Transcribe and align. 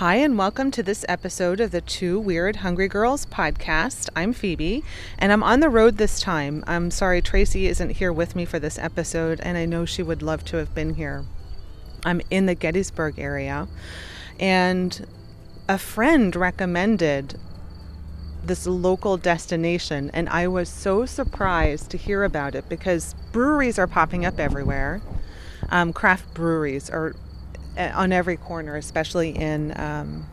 Hi, 0.00 0.14
and 0.14 0.38
welcome 0.38 0.70
to 0.70 0.82
this 0.82 1.04
episode 1.10 1.60
of 1.60 1.72
the 1.72 1.82
Two 1.82 2.18
Weird 2.18 2.56
Hungry 2.56 2.88
Girls 2.88 3.26
podcast. 3.26 4.08
I'm 4.16 4.32
Phoebe, 4.32 4.82
and 5.18 5.30
I'm 5.30 5.42
on 5.42 5.60
the 5.60 5.68
road 5.68 5.98
this 5.98 6.20
time. 6.20 6.64
I'm 6.66 6.90
sorry 6.90 7.20
Tracy 7.20 7.66
isn't 7.66 7.90
here 7.90 8.10
with 8.10 8.34
me 8.34 8.46
for 8.46 8.58
this 8.58 8.78
episode, 8.78 9.40
and 9.42 9.58
I 9.58 9.66
know 9.66 9.84
she 9.84 10.02
would 10.02 10.22
love 10.22 10.42
to 10.46 10.56
have 10.56 10.74
been 10.74 10.94
here. 10.94 11.26
I'm 12.02 12.22
in 12.30 12.46
the 12.46 12.54
Gettysburg 12.54 13.18
area, 13.18 13.68
and 14.38 15.06
a 15.68 15.76
friend 15.76 16.34
recommended 16.34 17.38
this 18.42 18.66
local 18.66 19.18
destination, 19.18 20.10
and 20.14 20.30
I 20.30 20.48
was 20.48 20.70
so 20.70 21.04
surprised 21.04 21.90
to 21.90 21.98
hear 21.98 22.24
about 22.24 22.54
it 22.54 22.70
because 22.70 23.14
breweries 23.32 23.78
are 23.78 23.86
popping 23.86 24.24
up 24.24 24.40
everywhere. 24.40 25.02
Um, 25.68 25.92
craft 25.92 26.32
breweries 26.32 26.88
are 26.88 27.14
on 27.94 28.12
every 28.12 28.36
corner, 28.36 28.76
especially 28.76 29.30
in 29.30 29.78
um, 29.78 30.26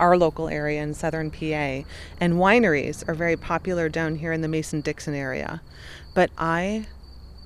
our 0.00 0.16
local 0.16 0.48
area 0.48 0.82
in 0.82 0.94
southern 0.94 1.30
PA. 1.30 1.82
And 2.20 2.34
wineries 2.34 3.06
are 3.08 3.14
very 3.14 3.36
popular 3.36 3.88
down 3.88 4.16
here 4.16 4.32
in 4.32 4.40
the 4.40 4.48
Mason 4.48 4.80
Dixon 4.80 5.14
area. 5.14 5.62
But 6.14 6.30
I 6.38 6.86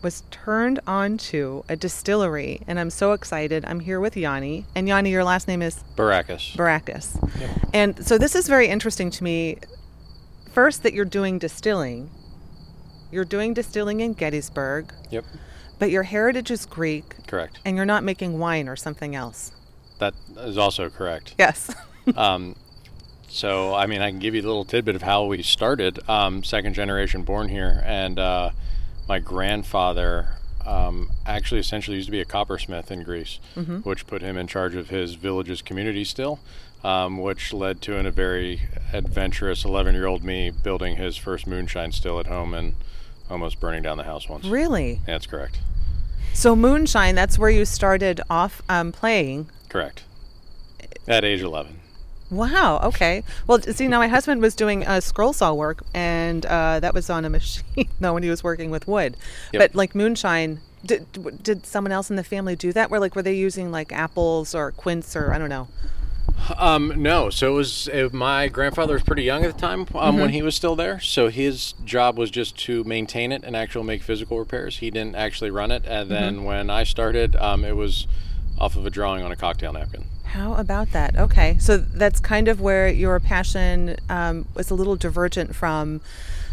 was 0.02 0.22
turned 0.30 0.78
on 0.86 1.16
to 1.18 1.64
a 1.68 1.76
distillery, 1.76 2.60
and 2.66 2.78
I'm 2.78 2.90
so 2.90 3.12
excited. 3.12 3.64
I'm 3.64 3.80
here 3.80 3.98
with 3.98 4.16
Yanni. 4.16 4.66
And 4.74 4.86
Yanni, 4.86 5.10
your 5.10 5.24
last 5.24 5.48
name 5.48 5.62
is 5.62 5.82
Barakos. 5.96 6.54
Barakos. 6.56 7.16
And 7.72 8.06
so 8.06 8.18
this 8.18 8.34
is 8.34 8.46
very 8.46 8.68
interesting 8.68 9.10
to 9.10 9.24
me. 9.24 9.58
First, 10.52 10.82
that 10.84 10.92
you're 10.94 11.04
doing 11.04 11.38
distilling. 11.38 12.10
You're 13.10 13.24
doing 13.24 13.54
distilling 13.54 14.00
in 14.00 14.14
Gettysburg, 14.14 14.92
Yep, 15.10 15.24
but 15.78 15.90
your 15.90 16.04
heritage 16.04 16.50
is 16.50 16.66
Greek, 16.66 17.26
correct. 17.26 17.58
and 17.64 17.76
you're 17.76 17.84
not 17.86 18.04
making 18.04 18.38
wine 18.38 18.68
or 18.68 18.76
something 18.76 19.14
else. 19.14 19.52
That 19.98 20.14
is 20.38 20.58
also 20.58 20.88
correct. 20.90 21.34
Yes. 21.38 21.74
Um, 22.16 22.54
so, 23.28 23.74
I 23.74 23.86
mean, 23.86 24.00
I 24.00 24.10
can 24.10 24.20
give 24.20 24.32
you 24.36 24.40
a 24.40 24.46
little 24.46 24.64
tidbit 24.64 24.94
of 24.94 25.02
how 25.02 25.24
we 25.24 25.42
started. 25.42 25.98
Um, 26.08 26.44
second 26.44 26.74
generation 26.74 27.22
born 27.24 27.48
here, 27.48 27.82
and 27.84 28.16
uh, 28.16 28.50
my 29.08 29.18
grandfather 29.18 30.28
um, 30.64 31.10
actually 31.26 31.58
essentially 31.60 31.96
used 31.96 32.06
to 32.06 32.12
be 32.12 32.20
a 32.20 32.24
coppersmith 32.24 32.92
in 32.92 33.02
Greece, 33.02 33.40
which 33.82 34.06
put 34.06 34.22
him 34.22 34.36
in 34.36 34.46
charge 34.46 34.76
of 34.76 34.88
his 34.90 35.14
village's 35.14 35.62
community 35.62 36.04
still, 36.04 36.38
um, 36.84 37.18
which 37.18 37.52
led 37.52 37.82
to 37.82 37.96
in 37.96 38.06
a 38.06 38.12
very 38.12 38.62
adventurous 38.92 39.64
11 39.64 39.96
year 39.96 40.06
old 40.06 40.22
me 40.22 40.50
building 40.50 40.94
his 40.94 41.16
first 41.16 41.44
moonshine 41.46 41.90
still 41.90 42.20
at 42.20 42.28
home 42.28 42.54
and 42.54 42.76
almost 43.30 43.60
burning 43.60 43.82
down 43.82 43.96
the 43.96 44.04
house 44.04 44.28
once. 44.28 44.44
really? 44.46 45.00
That's 45.06 45.26
correct. 45.26 45.58
So 46.32 46.54
moonshine, 46.54 47.14
that's 47.14 47.38
where 47.38 47.50
you 47.50 47.64
started 47.64 48.20
off 48.28 48.62
um, 48.68 48.92
playing. 48.92 49.48
Correct. 49.68 50.04
At 51.08 51.24
age 51.24 51.40
11. 51.40 51.80
Wow. 52.30 52.80
Okay. 52.82 53.22
Well, 53.46 53.60
see, 53.62 53.86
now 53.88 53.98
my 53.98 54.08
husband 54.08 54.42
was 54.42 54.54
doing 54.54 54.84
uh, 54.86 55.00
scroll 55.00 55.32
saw 55.32 55.54
work, 55.54 55.84
and 55.94 56.44
uh, 56.44 56.80
that 56.80 56.92
was 56.92 57.08
on 57.08 57.24
a 57.24 57.30
machine. 57.38 57.88
no, 58.00 58.12
when 58.12 58.22
he 58.22 58.28
was 58.30 58.42
working 58.44 58.70
with 58.70 58.86
wood. 58.88 59.16
Yep. 59.52 59.60
But 59.60 59.74
like 59.74 59.94
moonshine, 59.94 60.60
did 60.84 61.06
did 61.42 61.64
someone 61.66 61.92
else 61.92 62.10
in 62.10 62.16
the 62.16 62.24
family 62.24 62.56
do 62.56 62.72
that? 62.72 62.90
Where 62.90 63.00
like 63.00 63.14
were 63.16 63.22
they 63.22 63.34
using 63.34 63.70
like 63.70 63.92
apples 63.92 64.54
or 64.54 64.72
quince 64.72 65.14
or 65.16 65.32
I 65.32 65.38
don't 65.38 65.48
know? 65.48 65.68
Um, 66.56 67.02
no. 67.02 67.30
So 67.30 67.52
it 67.52 67.54
was 67.56 67.88
uh, 67.88 68.08
my 68.12 68.48
grandfather 68.48 68.94
was 68.94 69.02
pretty 69.02 69.24
young 69.24 69.44
at 69.44 69.52
the 69.54 69.60
time 69.60 69.86
um, 69.94 70.18
when 70.18 70.30
he 70.30 70.42
was 70.42 70.54
still 70.54 70.76
there. 70.76 71.00
So 71.00 71.28
his 71.28 71.72
job 71.84 72.18
was 72.18 72.30
just 72.30 72.56
to 72.60 72.84
maintain 72.84 73.32
it 73.32 73.42
and 73.44 73.56
actually 73.56 73.84
make 73.84 74.02
physical 74.02 74.38
repairs. 74.38 74.78
He 74.78 74.90
didn't 74.90 75.16
actually 75.16 75.50
run 75.50 75.70
it. 75.70 75.84
And 75.86 76.10
then 76.10 76.44
when 76.44 76.70
I 76.70 76.84
started, 76.84 77.34
um, 77.36 77.64
it 77.64 77.74
was 77.76 78.06
off 78.58 78.76
of 78.76 78.86
a 78.86 78.90
drawing 78.90 79.22
on 79.24 79.32
a 79.32 79.36
cocktail 79.36 79.72
napkin. 79.72 80.04
How 80.24 80.54
about 80.54 80.92
that? 80.92 81.16
Okay, 81.16 81.56
so 81.58 81.76
that's 81.78 82.20
kind 82.20 82.48
of 82.48 82.60
where 82.60 82.88
your 82.88 83.18
passion 83.20 83.96
um, 84.08 84.46
was 84.54 84.70
a 84.70 84.74
little 84.74 84.96
divergent 84.96 85.54
from 85.54 86.00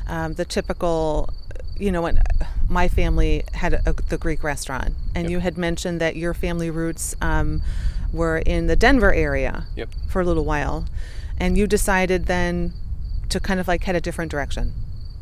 um, 0.07 0.33
the 0.35 0.45
typical. 0.45 1.29
You 1.75 1.91
know, 1.91 2.03
when 2.03 2.21
my 2.69 2.87
family 2.87 3.43
had 3.53 3.73
a, 3.85 3.93
the 3.93 4.17
Greek 4.17 4.43
restaurant, 4.43 4.93
and 5.15 5.23
Yep. 5.25 5.31
you 5.31 5.39
had 5.39 5.57
mentioned 5.57 5.99
that 6.01 6.15
your 6.15 6.33
family 6.33 6.69
roots 6.69 7.15
um, 7.19 7.61
were 8.13 8.37
in 8.37 8.67
the 8.67 8.75
Denver 8.75 9.13
area 9.13 9.65
Yep. 9.75 9.89
for 10.07 10.21
a 10.21 10.25
little 10.25 10.45
while, 10.45 10.85
and 11.39 11.57
you 11.57 11.67
decided 11.67 12.27
then 12.27 12.73
to 13.29 13.39
kind 13.39 13.59
of 13.59 13.67
like 13.67 13.83
head 13.83 13.95
a 13.95 14.01
different 14.01 14.29
direction. 14.31 14.73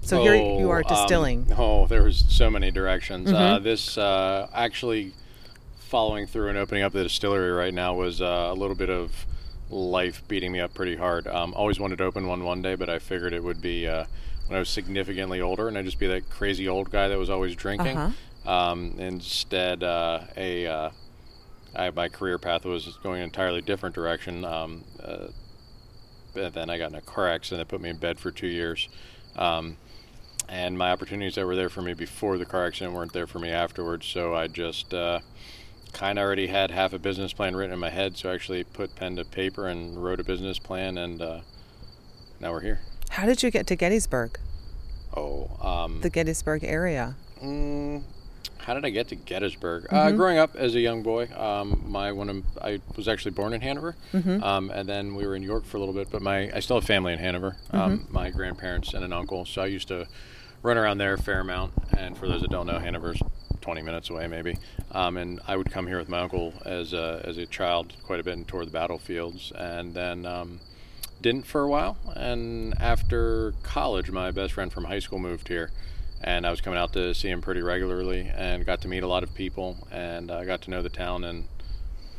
So 0.02 0.22
here 0.22 0.36
you 0.36 0.70
are 0.72 0.84
Oh, 0.86 0.90
um, 0.96 0.96
distilling. 1.02 1.54
oh, 1.58 1.88
there 1.88 2.04
was 2.04 2.26
so 2.28 2.50
many 2.50 2.72
directions. 2.72 3.32
Uh, 3.32 3.60
this 3.60 3.98
uh, 3.98 4.48
actually 4.54 5.14
following 5.80 6.26
through 6.26 6.50
and 6.50 6.58
opening 6.58 6.84
up 6.84 6.92
the 6.94 7.04
distillery 7.04 7.52
right 7.52 7.74
now 7.74 7.94
was 7.94 8.22
uh, 8.22 8.50
a 8.50 8.54
little 8.54 8.76
bit 8.76 8.90
of 8.90 9.26
life 9.70 10.22
beating 10.28 10.52
me 10.52 10.60
up 10.60 10.74
pretty 10.74 10.96
hard. 10.96 11.28
Um, 11.28 11.54
always 11.54 11.80
wanted 11.80 11.98
to 12.00 12.04
open 12.06 12.28
one 12.28 12.44
one 12.44 12.62
day, 12.62 12.76
but 12.76 12.90
I 12.90 12.98
figured 13.00 13.32
it 13.34 13.44
would 13.44 13.62
be 13.62 13.88
uh, 13.88 14.06
when 14.48 14.56
I 14.58 14.60
was 14.60 14.70
significantly 14.70 15.40
older, 15.40 15.68
and 15.68 15.78
I'd 15.78 15.86
just 15.86 16.00
be 16.00 16.08
that 16.08 16.30
crazy 16.30 16.68
old 16.68 16.92
guy 16.92 17.08
that 17.08 17.18
was 17.18 17.30
always 17.30 17.56
drinking. 17.56 17.96
Uh-huh. 17.98 18.50
Um, 18.52 18.96
instead, 18.98 19.84
uh, 19.84 20.22
a 20.36 20.66
uh, 20.66 20.90
I, 21.76 21.90
my 21.92 22.10
career 22.10 22.38
path 22.38 22.66
was 22.66 22.98
going 23.04 23.20
an 23.22 23.26
entirely 23.26 23.62
different 23.62 23.96
direction. 23.96 24.46
Um, 24.46 24.84
uh, 25.02 25.28
then 26.34 26.70
I 26.70 26.78
got 26.78 26.92
in 26.92 26.96
a 26.96 27.02
car 27.02 27.28
accident 27.28 27.68
that 27.68 27.74
put 27.74 27.82
me 27.82 27.90
in 27.90 27.98
bed 27.98 28.20
for 28.20 28.32
two 28.32 28.48
years. 28.48 28.88
Um, 29.36 29.78
and 30.50 30.78
my 30.78 30.92
opportunities 30.92 31.36
that 31.36 31.46
were 31.46 31.56
there 31.56 31.70
for 31.70 31.82
me 31.82 31.94
before 31.94 32.38
the 32.38 32.46
car 32.46 32.66
accident 32.66 32.94
weren't 32.94 33.14
there 33.14 33.28
for 33.28 33.40
me 33.40 33.50
afterwards. 33.50 34.06
So 34.06 34.36
I 34.36 34.48
just 34.48 34.94
uh, 34.94 35.20
kind 35.94 36.20
of 36.20 36.24
already 36.24 36.48
had 36.48 36.72
half 36.72 36.94
a 36.94 37.00
business 37.00 37.34
plan 37.34 37.56
written 37.56 37.74
in 37.74 37.80
my 37.80 37.90
head. 37.90 38.18
So 38.18 38.30
I 38.30 38.34
actually 38.34 38.64
put 38.64 38.96
pen 38.96 39.16
to 39.16 39.26
paper 39.26 39.68
and 39.68 40.02
wrote 40.04 40.20
a 40.20 40.24
business 40.24 40.60
plan, 40.60 40.98
and 40.98 41.22
uh, 41.22 41.42
now 42.40 42.52
we're 42.52 42.62
here. 42.62 42.82
How 43.10 43.26
did 43.26 43.44
you 43.44 43.52
get 43.52 43.68
to 43.68 43.76
Gettysburg, 43.76 44.40
Oh, 45.16 45.50
um, 45.62 46.02
the 46.02 46.10
Gettysburg 46.10 46.64
area? 46.64 47.16
Mm, 47.44 48.04
how 48.62 48.74
did 48.76 48.86
I 48.86 48.90
get 48.90 49.08
to 49.10 49.16
Gettysburg? 49.16 49.88
Uh, 49.90 50.12
growing 50.12 50.38
up 50.38 50.56
as 50.56 50.76
a 50.76 50.80
young 50.80 51.02
boy, 51.02 51.28
um, 51.36 51.84
my 51.88 52.12
one 52.12 52.30
of, 52.30 52.44
I 52.62 52.80
was 52.96 53.08
actually 53.08 53.32
born 53.32 53.54
in 53.54 53.62
Hanover, 53.62 53.96
um, 54.14 54.70
and 54.70 54.88
then 54.88 55.16
we 55.16 55.26
were 55.26 55.36
in 55.36 55.44
York 55.44 55.66
for 55.66 55.78
a 55.78 55.80
little 55.80 55.96
bit. 55.96 56.10
But 56.12 56.22
my 56.22 56.52
I 56.56 56.60
still 56.60 56.78
have 56.78 56.86
family 56.86 57.14
in 57.14 57.20
Hanover. 57.20 57.58
Um, 57.72 58.08
my 58.12 58.30
grandparents 58.30 58.94
and 58.94 59.04
an 59.04 59.14
uncle, 59.14 59.46
so 59.46 59.62
I 59.62 59.66
used 59.66 59.88
to 59.88 60.08
run 60.62 60.78
around 60.78 61.00
there 61.00 61.14
a 61.14 61.18
fair 61.18 61.40
amount. 61.40 61.74
And 61.98 62.18
for 62.18 62.28
those 62.28 62.42
that 62.42 62.52
don't 62.52 62.68
know, 62.68 62.78
Hanover's 62.78 63.20
20 63.62 63.82
minutes 63.82 64.10
away, 64.10 64.28
maybe. 64.28 64.58
Um, 64.92 65.18
and 65.18 65.40
I 65.48 65.58
would 65.58 65.72
come 65.72 65.88
here 65.88 65.98
with 65.98 66.10
my 66.10 66.20
uncle 66.20 66.54
as 66.64 66.94
a, 66.94 67.22
as 67.26 67.38
a 67.38 67.48
child 67.48 67.94
quite 68.04 68.20
a 68.20 68.24
bit 68.24 68.34
and 68.34 68.48
tour 68.48 68.64
the 68.66 68.72
battlefields, 68.72 69.52
and 69.56 69.94
then. 69.94 70.26
Um, 70.26 70.60
didn't 71.22 71.46
for 71.46 71.62
a 71.62 71.68
while 71.68 71.98
and 72.16 72.74
after 72.82 73.54
college 73.62 74.10
my 74.10 74.32
best 74.32 74.54
friend 74.54 74.74
from 74.74 74.86
high 74.86 74.98
school 74.98 75.20
moved 75.20 75.48
here 75.50 75.70
and 76.24 76.46
i 76.46 76.50
was 76.52 76.62
coming 76.62 76.78
out 76.80 76.94
to 76.94 77.14
see 77.14 77.30
him 77.30 77.42
pretty 77.42 77.62
regularly 77.62 78.32
and 78.36 78.66
got 78.66 78.82
to 78.82 78.88
meet 78.88 79.04
a 79.04 79.08
lot 79.08 79.24
of 79.24 79.34
people 79.34 79.88
and 79.92 80.32
i 80.32 80.46
got 80.46 80.62
to 80.62 80.70
know 80.70 80.82
the 80.82 80.90
town 80.90 81.24
and 81.24 81.48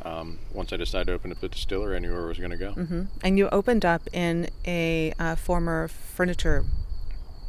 um, 0.05 0.39
once 0.53 0.73
i 0.73 0.77
decided 0.77 1.07
to 1.07 1.13
open 1.13 1.31
up 1.31 1.41
the 1.41 1.49
distillery 1.49 1.97
i 1.97 1.99
knew 1.99 2.13
where 2.13 2.25
i 2.25 2.27
was 2.29 2.39
going 2.39 2.51
to 2.51 2.57
go 2.57 2.73
hmm 2.73 3.03
And 3.23 3.39
you 3.39 3.49
opened 3.51 3.85
up 3.85 4.03
in 4.13 4.49
a 4.67 5.13
uh, 5.19 5.37
former 5.37 5.89
furniture 5.89 6.65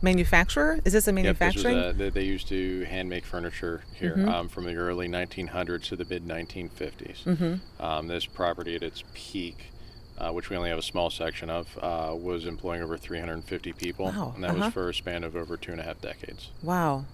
manufacturer. 0.02 0.80
Is 0.86 0.94
this 0.94 1.08
a 1.08 1.14
manufacturing? 1.14 1.76
Yep, 1.78 1.96
this 1.96 1.96
was, 1.96 1.98
manufacturing? 1.98 2.08
uh, 2.08 2.12
they, 2.14 2.22
they 2.22 2.26
used 2.28 2.48
to 2.50 2.84
hand 2.86 3.10
make 3.10 3.26
furniture 3.26 3.84
here 3.94 4.14
Mm-hmm. 4.18 4.28
um, 4.30 4.50
from 4.50 4.66
the 4.66 4.76
early 4.76 5.08
1900s 5.08 5.84
to 5.86 5.96
the 5.96 6.06
mid 6.06 6.26
1950s. 6.28 7.24
Mm-hmm. 7.24 7.82
Um, 7.84 8.08
this 8.08 8.26
property 8.26 8.76
at 8.76 8.84
its 8.84 9.04
peak, 9.14 9.72
uh, 10.18 10.32
which 10.32 10.50
we 10.50 10.56
only 10.58 10.70
have 10.70 10.80
a 10.80 10.84
small 10.84 11.10
section 11.10 11.50
of, 11.50 11.78
uh, 11.82 12.14
was 12.16 12.46
employing 12.46 12.82
over 12.82 12.98
350 12.98 13.74
people, 13.74 14.06
Wow, 14.08 14.32
and 14.36 14.44
that 14.44 14.52
uh-huh. 14.52 14.66
was 14.66 14.74
for 14.74 14.90
a 14.90 14.94
span 14.94 15.24
of 15.24 15.36
over 15.36 15.58
two 15.58 15.72
and 15.72 15.82
a 15.82 15.84
half 15.84 16.00
decades. 16.02 16.50
wow. 16.62 17.06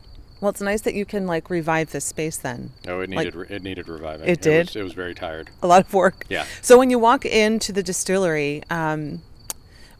Well, 0.41 0.47
it's 0.51 0.61
nice 0.61 0.79
that 0.83 0.93
you 0.93 1.03
can 1.05 1.27
like 1.27 1.49
revive 1.49 1.91
this 1.91 2.05
space 2.05 2.37
then. 2.37 2.71
Oh, 2.87 3.01
it 3.01 3.09
Like- 3.09 3.25
needed 3.25 3.35
re- 3.35 3.47
it 3.49 3.61
needed 3.61 3.89
reviving. 3.89 4.25
It 4.29 4.39
did? 4.41 4.67
was, 4.67 4.75
it 4.77 4.83
was 4.83 4.93
very 4.93 5.13
tired. 5.13 5.49
A 5.61 5.67
lot 5.67 5.85
of 5.85 5.93
work. 5.93 6.23
Yeah. 6.29 6.45
So 6.61 6.77
when 6.77 6.89
you 6.89 6.97
walk 6.97 7.25
into 7.25 7.73
the 7.73 7.83
distillery, 7.83 8.63
um, 8.69 9.21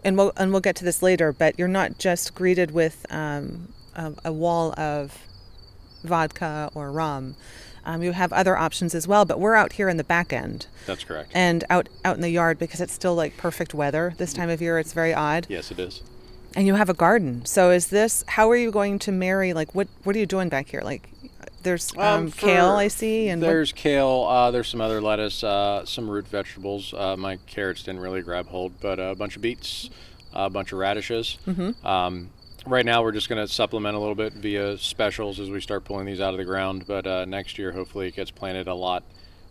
and 0.01 0.18
we'll 0.18 0.31
and 0.38 0.53
we'll 0.53 0.62
get 0.62 0.77
to 0.77 0.85
this 0.85 1.01
later, 1.03 1.33
but 1.33 1.59
you're 1.59 1.68
not 1.68 1.97
just 1.97 2.35
greeted 2.35 2.71
with 2.71 3.06
um, 3.09 3.74
a, 3.97 4.13
a 4.24 4.31
wall 4.31 4.74
of 4.79 5.18
vodka 6.06 6.69
or 6.74 6.89
rum. 6.89 7.35
Um, 7.85 8.03
you 8.03 8.11
have 8.11 8.31
other 8.33 8.57
options 8.57 8.93
as 8.95 9.07
well, 9.07 9.25
but 9.25 9.39
we're 9.39 9.55
out 9.55 9.73
here 9.73 9.89
in 9.89 9.97
the 9.97 10.03
back 10.03 10.31
end 10.33 10.67
That's 10.85 11.03
correct. 11.03 11.31
and 11.33 11.63
out 11.69 11.89
out 12.05 12.15
in 12.15 12.21
the 12.21 12.29
yard 12.29 12.59
because 12.59 12.81
it's 12.81 12.93
still 12.93 13.15
like 13.15 13.37
perfect 13.37 13.73
weather 13.73 14.13
this 14.17 14.33
time 14.33 14.49
of 14.49 14.61
year. 14.61 14.79
It's 14.79 14.93
very 14.93 15.13
odd. 15.13 15.45
yes, 15.49 15.71
it 15.71 15.79
is. 15.79 16.01
And 16.55 16.65
you 16.65 16.75
have 16.75 16.89
a 16.89 16.93
garden. 16.95 17.45
So 17.45 17.69
is 17.71 17.87
this 17.87 18.23
how 18.27 18.49
are 18.49 18.55
you 18.55 18.71
going 18.71 18.99
to 18.99 19.11
marry 19.11 19.53
like 19.53 19.73
what 19.75 19.87
what 20.03 20.15
are 20.15 20.19
you 20.19 20.25
doing 20.25 20.49
back 20.49 20.69
here? 20.69 20.81
Like 20.83 21.09
there's 21.61 21.95
um, 21.97 22.29
for- 22.31 22.45
kale 22.47 22.71
I 22.71 22.87
see 22.87 23.27
and 23.29 23.41
what- 23.41 23.47
there's 23.47 23.71
kale. 23.71 24.23
Uh, 24.29 24.49
there's 24.51 24.67
some 24.67 24.81
other 24.81 25.01
lettuce, 25.01 25.43
uh, 25.43 25.85
some 25.85 26.09
root 26.09 26.27
vegetables. 26.27 26.93
Uh, 26.93 27.17
my 27.17 27.37
carrots 27.47 27.83
didn't 27.83 28.01
really 28.01 28.21
grab 28.21 28.47
hold, 28.47 28.79
but 28.81 28.97
a 28.99 29.13
bunch 29.15 29.35
of 29.35 29.41
beets, 29.41 29.89
a 30.33 30.49
bunch 30.49 30.71
of 30.71 30.79
radishes. 30.79 31.37
Mm-hmm. 31.47 31.85
Um, 31.85 32.29
right 32.65 32.85
now, 32.85 33.01
we're 33.03 33.11
just 33.11 33.29
going 33.29 33.45
to 33.45 33.51
supplement 33.51 33.95
a 33.95 34.00
little 34.00 34.15
bit 34.15 34.33
via 34.33 34.77
specials 34.77 35.39
as 35.39 35.50
we 35.50 35.61
start 35.61 35.85
pulling 35.85 36.06
these 36.06 36.19
out 36.21 36.33
of 36.33 36.38
the 36.38 36.45
ground. 36.45 36.85
But 36.88 37.06
uh, 37.07 37.25
next 37.25 37.57
year, 37.57 37.71
hopefully, 37.71 38.07
it 38.07 38.15
gets 38.15 38.31
planted 38.31 38.67
a 38.67 38.73
lot 38.73 39.03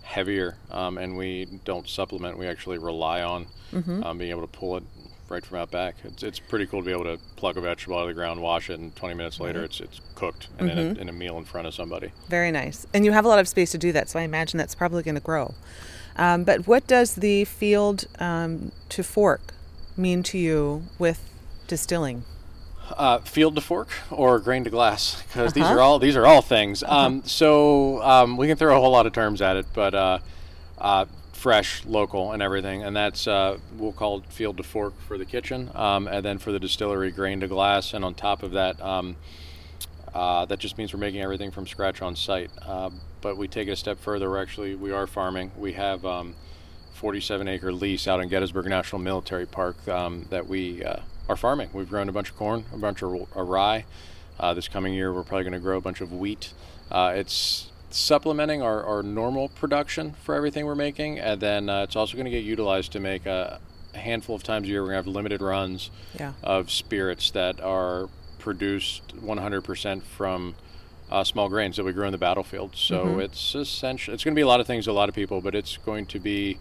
heavier, 0.02 0.56
um, 0.70 0.96
and 0.98 1.16
we 1.16 1.46
don't 1.64 1.88
supplement. 1.88 2.38
We 2.38 2.46
actually 2.46 2.78
rely 2.78 3.22
on 3.22 3.46
Mm-hmm. 3.70 4.02
um, 4.02 4.16
being 4.16 4.30
able 4.30 4.40
to 4.40 4.46
pull 4.58 4.78
it 4.78 4.82
right 5.28 5.44
from 5.44 5.58
out 5.58 5.70
back. 5.70 5.96
It's, 6.02 6.22
it's 6.22 6.38
pretty 6.38 6.64
cool 6.64 6.80
to 6.80 6.86
be 6.86 6.90
able 6.90 7.04
to 7.04 7.18
pluck 7.36 7.56
a 7.56 7.60
vegetable 7.60 7.98
out 7.98 8.02
of 8.04 8.08
the 8.08 8.14
ground, 8.14 8.40
wash 8.40 8.70
it, 8.70 8.80
and 8.80 8.96
20 8.96 9.14
minutes 9.14 9.38
later 9.40 9.62
it's 9.62 9.78
it's 9.80 10.00
cooked 10.14 10.48
and 10.58 10.70
in, 10.70 10.78
Mm-hmm. 10.78 10.98
a, 10.98 11.00
in 11.02 11.08
a 11.10 11.12
meal 11.12 11.36
in 11.36 11.44
front 11.44 11.66
of 11.66 11.74
somebody. 11.74 12.10
Very 12.30 12.50
nice. 12.50 12.86
And 12.94 13.04
you 13.04 13.12
have 13.12 13.26
a 13.26 13.28
lot 13.28 13.38
of 13.40 13.46
space 13.46 13.70
to 13.72 13.78
do 13.78 13.92
that, 13.92 14.08
so 14.08 14.18
I 14.18 14.22
imagine 14.22 14.56
that's 14.56 14.74
probably 14.74 15.02
going 15.02 15.16
to 15.16 15.20
grow. 15.20 15.52
Um, 16.16 16.44
but 16.44 16.66
what 16.66 16.86
does 16.86 17.14
the 17.16 17.44
field 17.44 18.06
um, 18.18 18.72
to 18.88 19.02
fork 19.02 19.52
mean 19.98 20.22
to 20.22 20.38
you 20.38 20.84
with 20.98 21.20
distilling? 21.66 22.24
Uh, 22.96 23.18
field 23.20 23.54
to 23.54 23.60
fork 23.60 23.88
or 24.10 24.38
grain 24.40 24.64
to 24.64 24.70
glass 24.70 25.22
because 25.22 25.52
these 25.52 25.64
Uh-huh. 25.64 25.74
are 25.74 25.80
all 25.80 25.98
these 25.98 26.16
are 26.16 26.26
all 26.26 26.42
things. 26.42 26.82
Um, 26.82 27.22
so 27.24 28.02
um, 28.02 28.36
we 28.36 28.46
can 28.46 28.56
throw 28.56 28.76
a 28.76 28.80
whole 28.80 28.90
lot 28.90 29.06
of 29.06 29.12
terms 29.12 29.40
at 29.42 29.56
it, 29.56 29.66
but 29.74 29.94
uh, 29.94 30.18
uh, 30.78 31.04
fresh, 31.32 31.84
local, 31.84 32.32
and 32.32 32.42
everything, 32.42 32.82
and 32.82 32.96
that's 32.96 33.26
uh, 33.28 33.58
we'll 33.76 33.92
call 33.92 34.18
it 34.18 34.24
field 34.32 34.56
to 34.56 34.62
fork 34.62 34.94
for 35.06 35.18
the 35.18 35.24
kitchen, 35.24 35.70
um, 35.74 36.08
and 36.08 36.24
then 36.24 36.38
for 36.38 36.50
the 36.50 36.58
distillery, 36.58 37.10
grain 37.10 37.40
to 37.40 37.46
glass, 37.48 37.92
and 37.94 38.04
on 38.04 38.14
top 38.14 38.42
of 38.42 38.52
that. 38.52 38.80
Um, 38.80 39.16
uh, 40.14 40.46
that 40.46 40.58
just 40.58 40.78
means 40.78 40.92
we're 40.92 40.98
making 40.98 41.20
everything 41.20 41.50
from 41.50 41.66
scratch 41.66 42.00
on 42.02 42.16
site. 42.16 42.50
Uh, 42.66 42.90
but 43.20 43.36
we 43.36 43.46
take 43.46 43.68
it 43.68 43.72
a 43.72 43.76
step 43.76 43.98
further. 44.00 44.30
We're 44.30 44.42
actually 44.42 44.74
we 44.74 44.90
are 44.90 45.06
farming. 45.06 45.52
We 45.56 45.74
have 45.74 46.04
um, 46.06 46.34
47 46.94 47.46
acre 47.46 47.72
lease 47.72 48.08
out 48.08 48.20
in 48.20 48.28
Gettysburg 48.28 48.66
National 48.66 49.00
Military 49.02 49.46
Park 49.46 49.86
um, 49.86 50.26
that 50.30 50.48
we 50.48 50.82
uh, 50.82 51.00
are 51.28 51.36
farming. 51.36 51.70
We've 51.72 51.88
grown 51.88 52.08
a 52.08 52.12
bunch 52.12 52.30
of 52.30 52.36
corn, 52.36 52.64
a 52.72 52.78
bunch 52.78 53.02
of 53.02 53.12
rye. 53.34 53.84
Uh, 54.40 54.54
this 54.54 54.68
coming 54.68 54.94
year, 54.94 55.12
we're 55.12 55.22
probably 55.24 55.44
going 55.44 55.52
to 55.52 55.58
grow 55.58 55.76
a 55.76 55.80
bunch 55.80 56.00
of 56.00 56.12
wheat. 56.12 56.52
Uh, 56.90 57.12
it's 57.16 57.70
supplementing 57.90 58.62
our, 58.62 58.82
our 58.84 59.02
normal 59.02 59.48
production 59.48 60.14
for 60.22 60.34
everything 60.34 60.64
we're 60.64 60.74
making, 60.74 61.18
and 61.18 61.40
then 61.40 61.68
uh, 61.68 61.82
it's 61.82 61.96
also 61.96 62.14
going 62.14 62.24
to 62.24 62.30
get 62.30 62.44
utilized 62.44 62.92
to 62.92 63.00
make 63.00 63.26
a, 63.26 63.60
a 63.94 63.98
handful 63.98 64.36
of 64.36 64.42
times 64.42 64.66
a 64.66 64.70
year. 64.70 64.80
We're 64.82 64.90
going 64.92 65.02
to 65.02 65.08
have 65.08 65.14
limited 65.14 65.42
runs 65.42 65.90
Yeah. 66.18 66.32
of 66.42 66.70
spirits 66.70 67.30
that 67.32 67.60
are 67.60 68.08
produced 68.38 69.16
100% 69.16 70.02
from 70.02 70.54
uh, 71.10 71.24
small 71.24 71.48
grains 71.48 71.76
that 71.76 71.84
we 71.84 71.92
grow 71.92 72.06
in 72.06 72.12
the 72.12 72.18
battlefield. 72.18 72.76
So 72.76 73.04
Mm-hmm. 73.06 73.20
it's 73.20 73.54
essential. 73.54 74.14
It's 74.14 74.22
going 74.22 74.34
to 74.34 74.38
be 74.38 74.42
a 74.42 74.46
lot 74.46 74.60
of 74.60 74.66
things 74.66 74.84
to 74.84 74.90
a 74.90 74.92
lot 74.92 75.08
of 75.08 75.14
people, 75.14 75.40
but 75.40 75.54
it's 75.54 75.76
going 75.78 76.06
to 76.06 76.20
be 76.20 76.58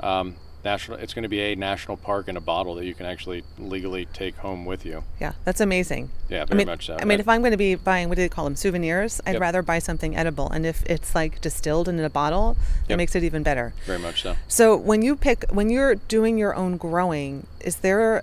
um, 0.00 0.36
national. 0.64 0.98
It's 0.98 1.14
going 1.14 1.22
to 1.22 1.28
be 1.28 1.40
a 1.40 1.54
national 1.54 1.96
park 1.96 2.28
in 2.28 2.36
a 2.36 2.40
bottle 2.40 2.74
that 2.76 2.84
you 2.84 2.94
can 2.94 3.06
actually 3.06 3.44
legally 3.58 4.06
take 4.06 4.36
home 4.36 4.64
with 4.64 4.84
you. 4.84 5.04
Yeah, 5.20 5.32
that's 5.44 5.60
amazing. 5.60 6.10
Yeah, 6.28 6.42
I 6.42 6.44
very 6.46 6.58
mean, 6.58 6.66
much 6.66 6.86
so. 6.86 6.94
I 6.94 7.04
mean, 7.04 7.08
That- 7.18 7.20
if 7.20 7.28
I'm 7.28 7.40
going 7.40 7.52
to 7.52 7.56
be 7.56 7.74
buying, 7.74 8.08
what 8.08 8.16
do 8.16 8.22
they 8.22 8.28
call 8.28 8.44
them, 8.44 8.56
souvenirs? 8.56 9.20
I'd 9.26 9.32
Yep. 9.34 9.40
rather 9.40 9.62
buy 9.62 9.78
something 9.78 10.16
edible. 10.16 10.50
And 10.50 10.66
if 10.66 10.84
it's 10.86 11.14
like 11.14 11.40
distilled 11.40 11.88
in 11.88 11.98
a 12.00 12.10
bottle, 12.10 12.54
that 12.82 12.90
Yep. 12.90 12.96
makes 12.98 13.14
it 13.14 13.24
even 13.24 13.42
better. 13.42 13.72
very 13.86 13.98
much 13.98 14.22
so. 14.22 14.36
So 14.48 14.76
when 14.76 15.02
you 15.02 15.16
pick, 15.16 15.44
when 15.50 15.70
you're 15.70 15.94
doing 15.94 16.38
your 16.38 16.54
own 16.54 16.76
growing, 16.76 17.46
is 17.60 17.76
there, 17.76 18.22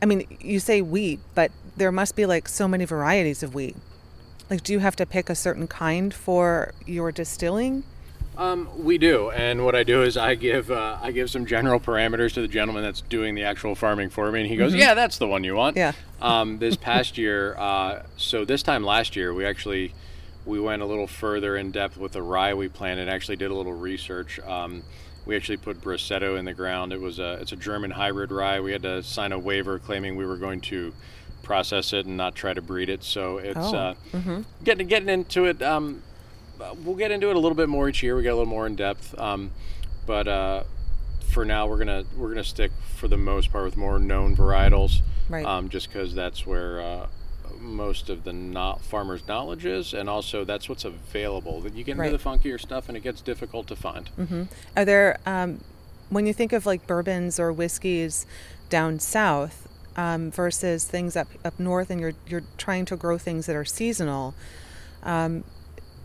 I 0.00 0.06
mean, 0.06 0.26
you 0.40 0.60
say 0.60 0.80
wheat, 0.80 1.20
but 1.34 1.50
there 1.76 1.92
must 1.92 2.14
be 2.16 2.26
like 2.26 2.48
so 2.48 2.66
many 2.68 2.84
varieties 2.84 3.42
of 3.42 3.54
wheat. 3.54 3.76
Like, 4.50 4.62
do 4.62 4.72
you 4.72 4.80
have 4.80 4.96
to 4.96 5.06
pick 5.06 5.30
a 5.30 5.34
certain 5.34 5.66
kind 5.66 6.12
for 6.12 6.72
your 6.86 7.10
distilling? 7.12 7.84
Um, 8.36 8.68
we 8.82 8.96
do, 8.96 9.30
and 9.30 9.62
what 9.64 9.74
I 9.74 9.82
do 9.82 10.02
is 10.02 10.16
I 10.16 10.34
give 10.36 10.70
uh, 10.70 10.98
I 11.02 11.12
give 11.12 11.28
some 11.30 11.44
general 11.44 11.78
parameters 11.78 12.32
to 12.34 12.40
the 12.40 12.48
gentleman 12.48 12.82
that's 12.82 13.02
doing 13.02 13.34
the 13.34 13.42
actual 13.44 13.74
farming 13.74 14.08
for 14.10 14.32
me, 14.32 14.40
and 14.40 14.48
he 14.48 14.56
goes, 14.56 14.74
"Yeah, 14.74 14.94
that's 14.94 15.18
the 15.18 15.26
one 15.28 15.44
you 15.44 15.54
want." 15.54 15.76
Yeah. 15.76 15.92
Um, 16.20 16.58
this 16.58 16.76
past 16.76 17.18
year, 17.18 17.54
uh, 17.58 18.04
so 18.16 18.44
this 18.46 18.62
time 18.62 18.84
last 18.84 19.16
year, 19.16 19.34
we 19.34 19.44
actually 19.44 19.92
we 20.46 20.58
went 20.58 20.80
a 20.80 20.86
little 20.86 21.06
further 21.06 21.56
in 21.58 21.72
depth 21.72 21.98
with 21.98 22.12
the 22.12 22.22
rye 22.22 22.54
we 22.54 22.68
planted. 22.68 23.06
Actually, 23.08 23.36
did 23.36 23.50
a 23.50 23.54
little 23.54 23.74
research. 23.74 24.40
Um, 24.40 24.82
we 25.26 25.36
actually 25.36 25.58
put 25.58 25.82
Brasetto 25.82 26.38
in 26.38 26.46
the 26.46 26.54
ground. 26.54 26.92
It 26.94 27.00
was 27.02 27.18
a 27.18 27.34
it's 27.34 27.52
a 27.52 27.56
German 27.56 27.90
hybrid 27.90 28.32
rye. 28.32 28.60
We 28.60 28.72
had 28.72 28.82
to 28.82 29.02
sign 29.02 29.32
a 29.32 29.38
waiver 29.38 29.78
claiming 29.78 30.16
we 30.16 30.24
were 30.24 30.38
going 30.38 30.62
to 30.62 30.94
process 31.42 31.92
it 31.92 32.06
and 32.06 32.16
not 32.16 32.34
try 32.34 32.54
to 32.54 32.62
breed 32.62 32.88
it. 32.88 33.04
So 33.04 33.36
it's 33.36 33.58
Oh, 33.58 33.76
uh, 33.76 33.94
getting 34.64 34.86
getting 34.86 35.10
into 35.10 35.44
it. 35.44 35.60
Um, 35.60 36.02
we'll 36.84 36.96
get 36.96 37.10
into 37.10 37.30
it 37.30 37.36
a 37.36 37.38
little 37.38 37.56
bit 37.56 37.68
more 37.68 37.88
each 37.88 38.02
year. 38.02 38.16
We 38.16 38.22
get 38.22 38.32
a 38.32 38.36
little 38.36 38.46
more 38.50 38.66
in 38.66 38.74
depth, 38.76 39.18
um, 39.18 39.50
but 40.06 40.26
uh, 40.28 40.62
for 41.30 41.44
now 41.44 41.66
we're 41.66 41.78
gonna 41.78 42.04
we're 42.16 42.28
gonna 42.28 42.44
stick 42.44 42.70
for 42.96 43.08
the 43.08 43.16
most 43.16 43.50
part 43.52 43.64
with 43.64 43.76
more 43.76 43.98
known 43.98 44.36
varietals, 44.36 45.00
Right. 45.28 45.44
um, 45.46 45.68
just 45.68 45.88
because 45.88 46.14
that's 46.14 46.46
where 46.46 46.80
uh, 46.80 47.06
most 47.58 48.08
of 48.10 48.24
the 48.24 48.32
not 48.32 48.82
farmers' 48.82 49.26
knowledge 49.28 49.64
is, 49.64 49.94
and 49.94 50.08
also 50.08 50.44
that's 50.44 50.68
what's 50.68 50.84
available. 50.84 51.60
That 51.60 51.74
you 51.74 51.84
get 51.84 51.92
into 51.92 52.02
Right. 52.02 52.12
the 52.12 52.18
funkier 52.18 52.60
stuff, 52.60 52.88
and 52.88 52.96
it 52.96 53.02
gets 53.02 53.20
difficult 53.20 53.66
to 53.68 53.76
find. 53.76 54.10
Are 54.76 54.84
there, 54.84 55.18
um, 55.26 55.60
when 56.10 56.26
you 56.26 56.32
think 56.32 56.52
of 56.52 56.66
like 56.66 56.86
bourbons 56.86 57.38
or 57.40 57.52
whiskeys 57.52 58.26
down 58.68 58.98
south 59.00 59.68
um, 59.96 60.30
versus 60.30 60.84
things 60.84 61.16
up 61.16 61.28
up 61.44 61.58
north, 61.58 61.90
and 61.90 62.00
you're 62.00 62.14
you're 62.26 62.44
trying 62.58 62.84
to 62.86 62.96
grow 62.96 63.16
things 63.18 63.46
that 63.46 63.56
are 63.56 63.64
seasonal, 63.64 64.34
um, 65.02 65.44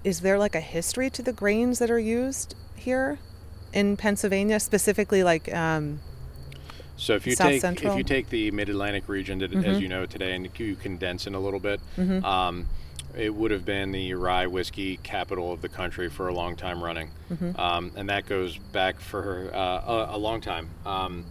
is 0.07 0.21
there 0.21 0.39
like 0.39 0.55
a 0.55 0.61
history 0.61 1.09
to 1.09 1.21
the 1.21 1.33
grains 1.33 1.79
that 1.79 1.91
are 1.91 1.99
used 1.99 2.55
here 2.75 3.19
in 3.73 3.97
Pennsylvania, 3.97 4.57
specifically 4.57 5.21
like? 5.21 5.53
Um, 5.53 5.99
So 6.95 7.13
if 7.15 7.27
you 7.27 7.35
South 7.35 7.49
take 7.49 7.61
Central? 7.61 7.91
if 7.91 7.97
you 7.97 8.05
take 8.05 8.29
the 8.29 8.49
Mid 8.51 8.69
Atlantic 8.69 9.09
region, 9.09 9.39
that, 9.39 9.53
as 9.53 9.81
you 9.81 9.89
know 9.89 10.05
today, 10.05 10.33
and 10.33 10.49
you 10.57 10.75
condense 10.77 11.27
it 11.27 11.33
a 11.33 11.39
little 11.39 11.59
bit, 11.59 11.81
um, 12.23 12.67
it 13.17 13.33
would 13.35 13.51
have 13.51 13.65
been 13.65 13.91
the 13.91 14.13
rye 14.13 14.47
whiskey 14.47 14.95
capital 15.03 15.51
of 15.51 15.61
the 15.61 15.69
country 15.69 16.09
for 16.09 16.29
a 16.29 16.33
long 16.33 16.55
time 16.55 16.81
running, 16.81 17.09
um, 17.57 17.91
and 17.97 18.09
that 18.09 18.25
goes 18.27 18.57
back 18.71 19.01
for 19.01 19.51
uh, 19.53 19.59
a, 20.11 20.15
a 20.15 20.17
long 20.17 20.39
time. 20.39 20.69
Um, 20.85 21.25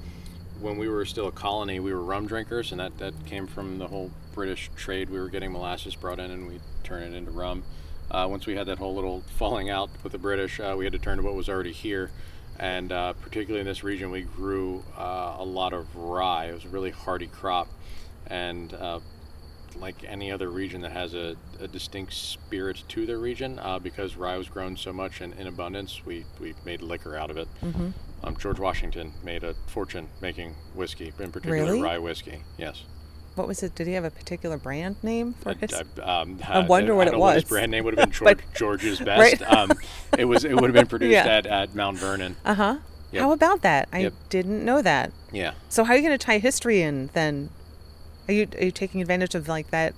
when 0.61 0.77
we 0.77 0.89
were 0.89 1.05
still 1.07 1.29
a 1.29 1.33
colony, 1.33 1.81
we 1.81 1.93
were 1.95 2.03
rum 2.03 2.27
drinkers, 2.27 2.73
and 2.73 2.81
that, 2.81 2.97
that 2.99 3.15
came 3.27 3.47
from 3.47 3.79
the 3.79 3.87
whole 3.89 4.11
British 4.35 4.71
trade. 4.77 5.09
We 5.11 5.19
were 5.19 5.29
getting 5.31 5.51
molasses 5.53 5.95
brought 5.95 6.19
in, 6.19 6.31
and 6.31 6.47
we 6.47 6.61
turn 6.85 7.03
it 7.03 7.15
into 7.15 7.31
rum. 7.31 7.63
Uh, 8.11 8.27
once 8.29 8.47
we 8.47 8.55
had 8.55 8.67
that 8.67 8.79
whole 8.79 8.95
little 8.95 9.23
falling 9.37 9.71
out 9.71 9.91
with 10.03 10.13
the 10.13 10.19
British, 10.19 10.61
uh, 10.61 10.75
we 10.77 10.85
had 10.85 10.93
to 10.93 10.99
turn 10.99 11.19
to 11.19 11.25
what 11.25 11.35
was 11.35 11.49
already 11.49 11.73
here. 11.73 12.11
And 12.59 12.91
uh, 12.91 13.13
particularly 13.15 13.61
in 13.61 13.67
this 13.67 13.83
region, 13.85 14.11
we 14.11 14.23
grew 14.23 14.83
uh, 14.97 15.37
a 15.39 15.45
lot 15.45 15.73
of 15.73 15.95
rye. 15.95 16.47
It 16.47 16.55
was 16.55 16.65
a 16.65 16.69
really 16.69 16.91
hardy 16.91 17.27
crop, 17.27 17.69
and 18.29 18.73
uh, 18.73 19.01
like 19.79 19.97
any 20.07 20.33
other 20.33 20.49
region 20.49 20.81
that 20.81 20.93
has 20.93 21.13
a, 21.15 21.37
a 21.61 21.69
distinct 21.69 22.15
spirit 22.15 22.83
to 22.89 23.05
their 23.05 23.19
region, 23.19 23.59
uh, 23.59 23.79
because 23.79 24.17
rye 24.17 24.39
was 24.39 24.49
grown 24.49 24.77
so 24.77 24.93
much 24.93 25.21
and 25.21 25.35
in 25.35 25.47
abundance, 25.47 26.01
we, 26.07 26.25
we 26.41 26.55
made 26.65 26.81
liquor 26.81 27.17
out 27.17 27.31
of 27.31 27.37
it. 27.37 27.49
Mm-hmm. 27.63 27.91
Um, 28.25 28.37
George 28.39 28.59
Washington 28.59 29.13
made 29.23 29.45
a 29.45 29.55
fortune 29.67 30.09
making 30.23 30.55
whiskey, 30.75 31.13
in 31.19 31.31
particular 31.31 31.73
Really? 31.73 31.83
rye 31.83 31.99
whiskey. 31.99 32.43
Yes. 32.57 32.85
What 33.37 33.47
was 33.47 33.63
it? 33.63 33.75
Did 33.75 33.87
he 33.87 33.93
have 33.93 34.05
a 34.05 34.11
particular 34.11 34.57
brand 34.59 34.97
name 35.03 35.35
for 35.35 35.55
his? 35.55 35.73
I, 35.73 36.03
um, 36.03 36.41
I 36.47 36.61
wonder 36.67 36.95
what 36.95 37.07
I 37.07 37.11
it 37.13 37.17
know 37.19 37.27
His 37.29 37.45
was. 37.45 37.49
brand 37.49 37.71
name 37.71 37.85
would 37.85 37.97
have 37.99 38.11
been 38.11 38.19
But- 38.25 38.39
George, 38.55 38.81
George's 38.83 39.01
Right. 39.07 39.39
best. 39.39 39.43
um, 39.53 39.73
it 40.19 40.25
was. 40.25 40.45
It 40.45 40.55
would 40.55 40.65
have 40.65 40.75
been 40.75 40.87
produced 40.97 41.13
Yeah. 41.13 41.27
at, 41.27 41.47
at 41.47 41.75
Mount 41.75 41.99
Vernon. 41.99 42.37
Uh 42.45 42.55
huh. 42.55 42.77
Yep. 43.13 43.23
How 43.23 43.33
about 43.33 43.63
that? 43.63 43.89
I 43.93 44.01
Yep. 44.01 44.13
didn't 44.31 44.65
know 44.65 44.83
that. 44.83 45.13
Yeah. 45.33 45.53
So 45.69 45.85
how 45.85 45.93
are 45.93 45.97
you 45.97 46.03
going 46.03 46.19
to 46.19 46.25
tie 46.27 46.39
history 46.39 46.83
in 46.83 47.11
then? 47.13 47.51
Are 48.29 48.33
you 48.35 48.49
are 48.59 48.65
you 48.65 48.71
taking 48.73 49.01
advantage 49.01 49.35
of 49.37 49.47
like 49.47 49.71
that 49.71 49.95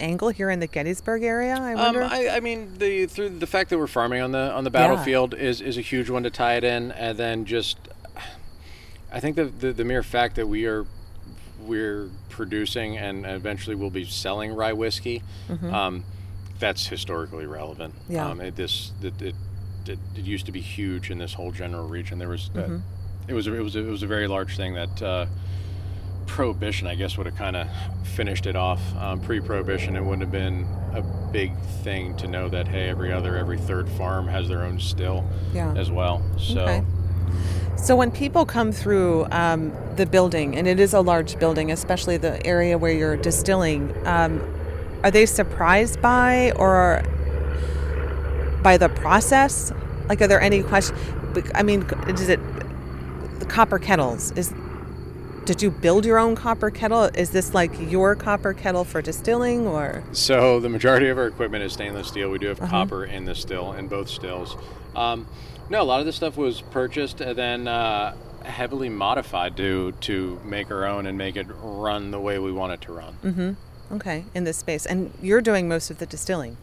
angle 0.00 0.28
here 0.28 0.50
in 0.50 0.60
the 0.60 0.66
Gettysburg 0.68 1.22
area? 1.24 1.54
I 1.56 1.72
Um, 1.72 1.78
wonder. 1.78 2.02
I, 2.04 2.28
I 2.36 2.40
mean, 2.40 2.78
the 2.78 3.06
through 3.06 3.30
the 3.30 3.46
fact 3.46 3.70
that 3.70 3.78
we're 3.78 3.86
farming 3.88 4.20
on 4.22 4.30
the 4.32 4.52
on 4.52 4.62
the 4.64 4.70
battlefield 4.70 5.34
is, 5.34 5.60
is 5.60 5.76
a 5.76 5.80
huge 5.80 6.08
one 6.10 6.22
to 6.22 6.30
tie 6.30 6.54
it 6.54 6.64
in, 6.64 6.92
and 6.92 7.18
then 7.18 7.44
just, 7.44 7.78
I 9.12 9.18
think 9.20 9.36
the, 9.36 9.44
the 9.46 9.72
the 9.72 9.84
mere 9.84 10.02
fact 10.02 10.36
that 10.36 10.46
we 10.46 10.66
are 10.66 10.86
we're 11.66 12.08
producing 12.28 12.96
and 12.98 13.24
eventually 13.26 13.74
we'll 13.76 13.90
be 13.90 14.04
selling 14.04 14.52
rye 14.54 14.72
whiskey, 14.72 15.22
um, 15.70 16.04
that's 16.58 16.86
historically 16.86 17.46
relevant. 17.46 17.94
Mm-hmm. 17.94 18.12
Yeah. 18.12 18.28
Um, 18.28 18.40
it, 18.40 18.56
this 18.56 18.92
it, 19.02 19.20
it, 19.20 19.34
it 19.86 19.98
it 20.16 20.24
used 20.24 20.46
to 20.46 20.52
be 20.52 20.60
huge 20.60 21.10
in 21.10 21.18
this 21.18 21.34
whole 21.34 21.52
general 21.52 21.88
region. 21.88 22.18
There 22.18 22.28
was 22.28 22.50
uh, 22.54 22.58
Mm-hmm. 22.58 22.78
it 23.28 23.34
was 23.34 23.46
a- 23.46 23.54
it 23.54 23.60
was 23.62 23.76
a, 23.76 23.80
it 23.80 23.90
was 23.90 24.02
a 24.02 24.06
very 24.06 24.28
large 24.28 24.56
thing 24.56 24.74
that. 24.74 25.02
Uh, 25.02 25.26
prohibition, 26.26 26.86
I 26.86 26.94
guess, 26.94 27.18
would 27.18 27.26
have 27.26 27.36
kind 27.36 27.54
of 27.54 27.68
finished 28.14 28.46
it 28.46 28.56
off. 28.56 28.80
Um, 28.96 29.20
pre-prohibition, 29.20 29.94
it 29.94 30.00
wouldn't 30.02 30.22
have 30.22 30.32
been 30.32 30.66
a 30.94 31.02
big 31.32 31.54
thing 31.82 32.16
to 32.16 32.26
know 32.26 32.48
that 32.48 32.66
hey, 32.66 32.88
every 32.88 33.12
other, 33.12 33.36
every 33.36 33.58
third 33.58 33.88
farm 33.90 34.26
has 34.28 34.48
their 34.48 34.62
own 34.62 34.80
still 34.80 35.22
Yeah. 35.52 35.74
as 35.76 35.90
well. 35.90 36.22
So 36.38 36.60
Okay. 36.62 36.82
So 37.76 37.96
when 37.96 38.10
people 38.10 38.46
come 38.46 38.72
through 38.72 39.26
um, 39.30 39.72
the 39.96 40.06
building, 40.06 40.56
and 40.56 40.66
it 40.66 40.80
is 40.80 40.94
a 40.94 41.00
large 41.00 41.38
building, 41.38 41.70
especially 41.70 42.16
the 42.16 42.44
area 42.46 42.78
where 42.78 42.92
you're 42.92 43.16
distilling, 43.16 43.94
um, 44.06 44.40
are 45.02 45.10
they 45.10 45.26
surprised 45.26 46.00
by 46.00 46.52
or 46.52 47.02
by 48.62 48.76
the 48.78 48.88
process? 48.88 49.72
Like, 50.08 50.22
are 50.22 50.26
there 50.26 50.40
any 50.40 50.62
questions? 50.62 50.98
I 51.54 51.62
mean, 51.62 51.82
is 52.08 52.28
it 52.28 52.40
the 53.40 53.46
copper 53.46 53.78
kettles? 53.78 54.30
Is 54.32 54.54
did 55.44 55.60
you 55.60 55.70
build 55.70 56.06
your 56.06 56.18
own 56.18 56.34
copper 56.36 56.70
kettle? 56.70 57.02
Is 57.14 57.30
this 57.30 57.52
like 57.52 57.72
your 57.90 58.14
copper 58.14 58.54
kettle 58.54 58.84
for 58.84 59.02
distilling, 59.02 59.66
or 59.66 60.02
So 60.12 60.58
the 60.58 60.70
majority 60.70 61.08
of 61.10 61.18
our 61.18 61.26
equipment 61.26 61.64
is 61.64 61.74
stainless 61.74 62.08
steel. 62.08 62.30
We 62.30 62.38
do 62.38 62.46
have 62.46 62.60
Uh-huh. 62.62 62.70
copper 62.70 63.04
in 63.04 63.26
the 63.26 63.34
still, 63.34 63.72
in 63.72 63.88
both 63.88 64.08
stills. 64.08 64.56
Um, 64.96 65.26
No, 65.70 65.82
a 65.82 65.84
lot 65.84 66.00
of 66.00 66.06
this 66.06 66.16
stuff 66.16 66.36
was 66.36 66.60
purchased 66.60 67.20
and 67.20 67.36
then 67.36 67.66
uh, 67.68 68.14
heavily 68.44 68.88
modified 68.88 69.56
to 69.56 69.92
to 70.02 70.40
make 70.44 70.70
our 70.70 70.84
own 70.84 71.06
and 71.06 71.16
make 71.16 71.36
it 71.36 71.46
run 71.60 72.10
the 72.10 72.20
way 72.20 72.38
we 72.38 72.52
want 72.52 72.72
it 72.72 72.80
to 72.82 72.92
run. 72.92 73.16
Mm-hmm. 73.24 73.94
Okay, 73.96 74.24
in 74.34 74.44
this 74.44 74.56
space, 74.58 74.86
and 74.86 75.12
you're 75.22 75.40
doing 75.40 75.68
most 75.68 75.90
of 75.90 75.98
the 75.98 76.06
distilling. 76.06 76.56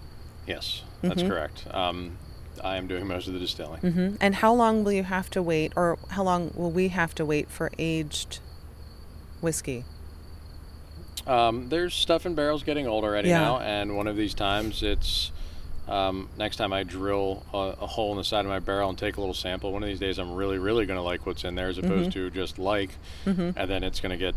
Yes, 0.48 0.84
that's 1.02 1.22
Mhm. 1.22 1.30
correct. 1.30 1.66
Um, 1.72 2.18
I 2.64 2.78
am 2.78 2.88
doing 2.88 3.08
most 3.08 3.28
of 3.28 3.34
the 3.34 3.40
distilling. 3.40 3.82
Mm-hmm. 3.82 4.16
And 4.20 4.36
how 4.36 4.54
long 4.54 4.84
will 4.84 4.92
you 4.92 5.04
have 5.04 5.30
to 5.32 5.42
wait, 5.42 5.72
or 5.76 5.98
how 6.10 6.24
long 6.24 6.52
will 6.56 6.72
we 6.72 6.90
have 6.90 7.16
to 7.16 7.26
wait 7.26 7.50
for 7.50 7.72
aged 7.80 8.40
whiskey? 9.40 9.86
Um, 11.28 11.70
there's 11.70 11.94
stuff 11.94 12.26
in 12.26 12.34
barrels 12.36 12.64
getting 12.64 12.88
old 12.88 13.04
already 13.04 13.30
Yeah. 13.30 13.40
now, 13.42 13.60
and 13.60 13.96
one 13.96 14.08
of 14.08 14.16
these 14.16 14.34
times 14.34 14.82
it's 14.84 15.32
um, 15.88 16.30
next 16.38 16.58
time 16.58 16.72
I 16.74 16.84
drill 16.84 17.44
a, 17.54 17.76
a 17.82 17.88
hole 17.88 18.12
in 18.12 18.18
the 18.18 18.24
side 18.24 18.46
of 18.46 18.50
my 18.50 18.60
barrel 18.60 18.90
and 18.90 18.98
take 18.98 19.18
a 19.18 19.20
little 19.20 19.34
sample. 19.34 19.74
One 19.74 19.84
of 19.84 19.90
these 19.90 20.00
days, 20.00 20.18
I'm 20.20 20.34
really, 20.36 20.58
really 20.58 20.86
going 20.86 20.98
to 20.98 21.04
like 21.04 21.26
what's 21.26 21.44
in 21.44 21.56
there 21.56 21.68
as 21.70 21.78
opposed 21.78 22.12
to 22.14 22.30
just 22.30 22.60
like, 22.60 22.92
Mm-hmm. 23.26 23.52
and 23.58 23.70
then 23.70 23.84
it's 23.84 24.00
going 24.00 24.12
to 24.12 24.18
get 24.18 24.36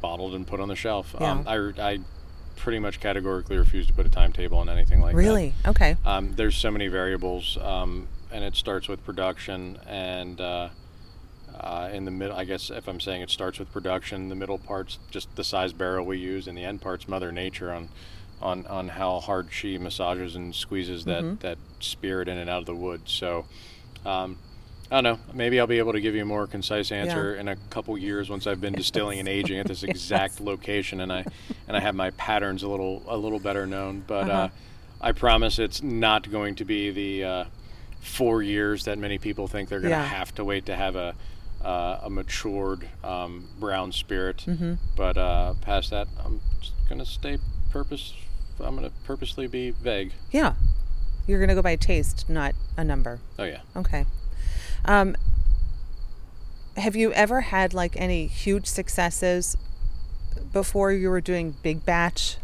bottled 0.00 0.34
and 0.34 0.46
put 0.46 0.60
on 0.60 0.68
the 0.68 0.76
shelf. 0.76 1.14
Yeah. 1.20 1.30
Um, 1.30 1.44
I, 1.46 1.56
I 1.92 1.98
pretty 2.56 2.78
much 2.78 3.00
categorically 3.00 3.56
refuse 3.58 3.86
to 3.88 3.92
put 3.92 4.06
a 4.06 4.08
timetable 4.08 4.58
on 4.58 4.68
anything 4.68 5.00
like 5.00 5.12
that. 5.12 5.18
Really? 5.18 5.54
Okay. 5.66 5.96
Um, 6.04 6.34
there's 6.36 6.56
so 6.56 6.70
many 6.70 6.88
variables, 6.88 7.58
um, 7.60 8.06
and 8.32 8.44
it 8.44 8.54
starts 8.54 8.88
with 8.88 9.04
production. 9.04 9.78
And 9.86 10.40
uh, 10.40 10.68
uh, 11.58 11.90
in 11.92 12.04
the 12.04 12.10
middle, 12.10 12.36
I 12.36 12.44
guess 12.44 12.70
if 12.70 12.88
I'm 12.88 13.00
saying 13.00 13.22
it 13.22 13.30
starts 13.30 13.58
with 13.58 13.72
production, 13.72 14.28
the 14.28 14.34
middle 14.34 14.58
part's 14.58 14.98
just 15.10 15.34
the 15.36 15.44
size 15.44 15.72
barrel 15.72 16.06
we 16.06 16.18
use, 16.18 16.46
and 16.48 16.56
the 16.56 16.64
end 16.64 16.80
part's 16.80 17.08
Mother 17.08 17.32
Nature 17.32 17.72
on, 17.72 17.88
on, 18.44 18.66
on 18.66 18.88
how 18.88 19.20
hard 19.20 19.48
she 19.50 19.78
massages 19.78 20.36
and 20.36 20.54
squeezes 20.54 21.04
that, 21.06 21.22
Mhm. 21.24 21.40
that 21.40 21.58
spirit 21.80 22.28
in 22.28 22.36
and 22.38 22.48
out 22.50 22.60
of 22.60 22.66
the 22.66 22.74
wood. 22.74 23.00
So, 23.06 23.46
um, 24.04 24.36
I 24.90 25.00
don't 25.00 25.04
know. 25.04 25.18
Maybe 25.32 25.58
I'll 25.58 25.66
be 25.66 25.78
able 25.78 25.94
to 25.94 26.00
give 26.00 26.14
you 26.14 26.22
a 26.22 26.26
more 26.26 26.46
concise 26.46 26.92
answer 26.92 27.34
in 27.34 27.48
a 27.48 27.56
couple 27.70 27.96
years 27.96 28.28
once 28.28 28.46
I've 28.46 28.60
been 28.60 28.74
distilling 28.74 29.18
and 29.18 29.26
aging 29.28 29.58
at 29.58 29.66
this 29.66 29.82
exact 29.92 30.40
location, 30.42 31.00
and 31.00 31.10
I 31.10 31.24
and 31.66 31.76
I 31.76 31.80
have 31.80 31.94
my 31.94 32.10
patterns 32.10 32.62
a 32.62 32.68
little 32.68 33.02
a 33.08 33.16
little 33.16 33.38
better 33.40 33.66
known. 33.66 34.04
But 34.06 34.28
Uh-huh. 34.28 34.38
uh, 34.42 34.48
I 35.00 35.12
promise 35.12 35.58
it's 35.58 35.82
not 35.82 36.30
going 36.30 36.54
to 36.56 36.64
be 36.66 36.90
the 36.90 37.24
uh, 37.24 37.44
four 38.00 38.42
years 38.42 38.84
that 38.84 38.98
many 38.98 39.16
people 39.18 39.48
think 39.48 39.70
they're 39.70 39.80
going 39.80 39.90
to 39.90 39.96
Yeah. 39.98 40.04
have 40.04 40.34
to 40.34 40.44
wait 40.44 40.66
to 40.66 40.76
have 40.76 40.96
a 40.96 41.14
uh, 41.64 42.00
a 42.04 42.10
matured 42.10 42.86
um, 43.02 43.48
brown 43.58 43.90
spirit. 43.90 44.44
Mm-hmm. 44.46 44.74
But 44.96 45.16
uh, 45.16 45.54
past 45.62 45.90
that, 45.90 46.08
I'm 46.22 46.40
just 46.60 46.74
going 46.90 46.98
to 46.98 47.06
stay 47.06 47.38
purpose. 47.70 48.12
I'm 48.60 48.76
going 48.76 48.88
to 48.88 48.96
purposely 49.04 49.46
be 49.46 49.70
vague. 49.70 50.12
Yeah. 50.30 50.54
You're 51.26 51.40
gonna 51.40 51.54
go 51.54 51.62
by 51.62 51.76
taste, 51.76 52.28
not 52.28 52.54
a 52.76 52.84
number. 52.84 53.18
Oh 53.38 53.44
yeah. 53.44 53.60
Okay. 53.74 54.04
Um, 54.84 55.16
have 56.76 56.94
you 56.94 57.12
ever 57.12 57.42
had 57.42 57.72
like 57.72 57.96
any 57.96 58.26
huge 58.26 58.66
successes 58.66 59.56
before 60.52 60.92
you 60.92 61.08
were 61.08 61.20
doing 61.20 61.54
big 61.62 61.84
batch 61.86 62.36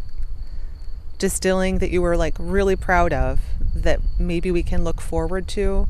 distilling 1.18 1.78
that 1.78 1.90
you 1.90 2.00
were 2.00 2.16
like 2.16 2.34
really 2.38 2.76
proud 2.76 3.12
of 3.12 3.40
that 3.74 4.00
maybe 4.18 4.50
we 4.50 4.62
can 4.62 4.82
look 4.82 5.00
forward 5.00 5.46
to? 5.48 5.86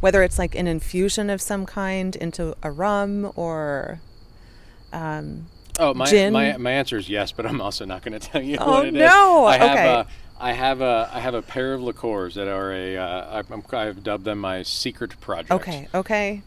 Whether 0.00 0.22
it's 0.22 0.38
like 0.38 0.54
an 0.54 0.66
infusion 0.66 1.28
of 1.28 1.42
some 1.42 1.66
kind 1.66 2.16
into 2.16 2.56
a 2.62 2.70
rum 2.70 3.30
or 3.36 4.00
um, 4.92 5.46
Oh, 5.78 5.94
my, 5.94 6.06
Gin? 6.06 6.32
my 6.32 6.56
my 6.58 6.70
answer 6.72 6.98
is 6.98 7.08
yes, 7.08 7.32
but 7.32 7.46
I'm 7.46 7.60
also 7.60 7.84
not 7.84 8.02
going 8.02 8.18
to 8.18 8.28
tell 8.28 8.42
you 8.42 8.58
Oh, 8.60 8.70
what 8.70 8.86
it 8.86 8.94
is. 8.94 9.00
no! 9.00 9.46
I 9.46 9.56
have 9.58 9.70
Okay. 9.70 9.88
a, 9.88 10.06
I 10.38 10.52
have 10.52 10.80
a 10.80 11.10
I 11.12 11.20
have 11.20 11.34
a 11.34 11.42
pair 11.42 11.72
of 11.74 11.82
liqueurs 11.82 12.34
that 12.34 12.48
are 12.48 12.72
a 12.72 12.96
uh, 12.96 13.42
I'm, 13.50 13.62
I've 13.72 14.02
dubbed 14.02 14.24
them 14.24 14.38
my 14.38 14.62
secret 14.62 15.18
project. 15.20 15.50
okay, 15.52 15.88
okay, 15.94 16.42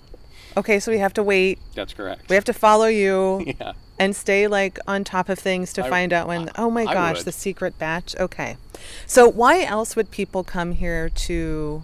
okay. 0.58 0.80
So 0.80 0.92
we 0.92 1.00
have 1.00 1.14
to 1.14 1.24
wait. 1.24 1.60
that's 1.74 1.94
correct. 1.94 2.30
We 2.30 2.36
have 2.36 2.46
to 2.46 2.54
follow 2.54 2.86
you. 2.88 3.46
yeah. 3.60 3.74
and 3.98 4.14
stay 4.16 4.46
like 4.48 4.78
on 4.88 5.04
top 5.06 5.30
of 5.30 5.40
things 5.40 5.72
to 5.74 5.86
I- 5.86 5.90
find 5.90 6.12
out 6.12 6.28
when 6.28 6.52
oh 6.58 6.70
my 6.70 6.84
I 6.84 6.94
gosh 6.94 7.24
the 7.24 7.32
secret 7.32 7.80
batch 7.80 8.14
okay 8.20 8.58
so 9.06 9.26
why 9.30 9.64
else 9.64 9.96
would 9.96 10.12
people 10.12 10.44
come 10.44 10.74
here 10.74 11.08
to 11.08 11.84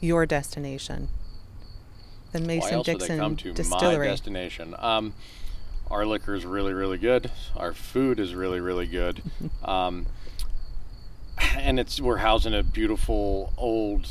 your 0.00 0.24
destination 0.24 1.08
the 2.30 2.38
Why 2.38 2.46
mason 2.46 2.74
else 2.74 2.86
would 2.86 2.94
they 2.94 2.98
dixon 3.00 3.18
come 3.18 3.36
to 3.36 3.48
my 3.48 3.54
distillery 3.54 4.06
destination? 4.06 4.74
Um, 4.78 5.12
our 5.90 6.04
liquor 6.06 6.34
is 6.34 6.44
really, 6.44 6.72
really 6.72 6.98
good. 6.98 7.30
Our 7.56 7.72
food 7.72 8.18
is 8.18 8.34
really, 8.34 8.60
really 8.60 8.86
good. 8.86 9.22
um, 9.64 10.06
and 11.56 11.78
it's 11.78 12.00
we're 12.00 12.18
housed 12.18 12.46
in 12.46 12.54
a 12.54 12.62
beautiful, 12.62 13.52
old, 13.56 14.08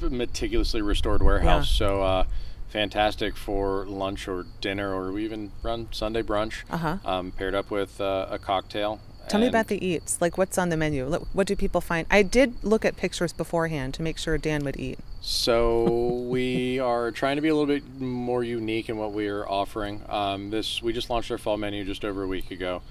meticulously 0.00 0.82
restored 0.82 1.22
warehouse. 1.22 1.70
So 1.70 2.02
uh, 2.02 2.24
fantastic 2.68 3.36
for 3.36 3.86
lunch 3.86 4.28
or 4.28 4.46
dinner, 4.60 4.94
or 4.94 5.12
we 5.12 5.24
even 5.24 5.52
run 5.62 5.88
Sunday 5.90 6.22
brunch. 6.22 6.62
uh-huh 6.70 6.98
Um, 7.04 7.32
paired 7.32 7.54
up 7.54 7.70
with 7.70 8.00
uh, 8.00 8.26
a 8.30 8.38
cocktail. 8.38 9.00
tell 9.28 9.40
me 9.40 9.46
about 9.46 9.68
the 9.68 9.84
eats 9.84 10.20
like 10.20 10.36
what's 10.36 10.58
on 10.58 10.70
the 10.70 10.76
menu 10.76 11.06
what 11.32 11.46
do 11.46 11.54
people 11.54 11.80
find 11.80 12.04
i 12.10 12.20
did 12.20 12.52
look 12.64 12.84
at 12.84 12.96
pictures 12.96 13.32
beforehand 13.32 13.94
to 13.94 14.02
make 14.02 14.18
sure 14.18 14.36
dan 14.36 14.64
would 14.64 14.76
eat 14.76 14.98
So 15.20 16.24
we 16.28 16.78
are 16.80 17.10
trying 17.10 17.36
to 17.36 17.42
be 17.42 17.48
a 17.48 17.54
little 17.54 17.66
bit 17.66 18.00
more 18.00 18.42
unique 18.42 18.88
in 18.88 18.96
what 18.96 19.12
we 19.12 19.28
are 19.28 19.48
offering. 19.48 20.02
Um, 20.08 20.50
this 20.50 20.82
we 20.82 20.92
just 20.92 21.10
launched 21.10 21.30
our 21.30 21.38
fall 21.38 21.56
menu 21.56 21.84
just 21.84 22.04
over 22.04 22.22
a 22.22 22.28
week 22.28 22.50
ago. 22.50 22.82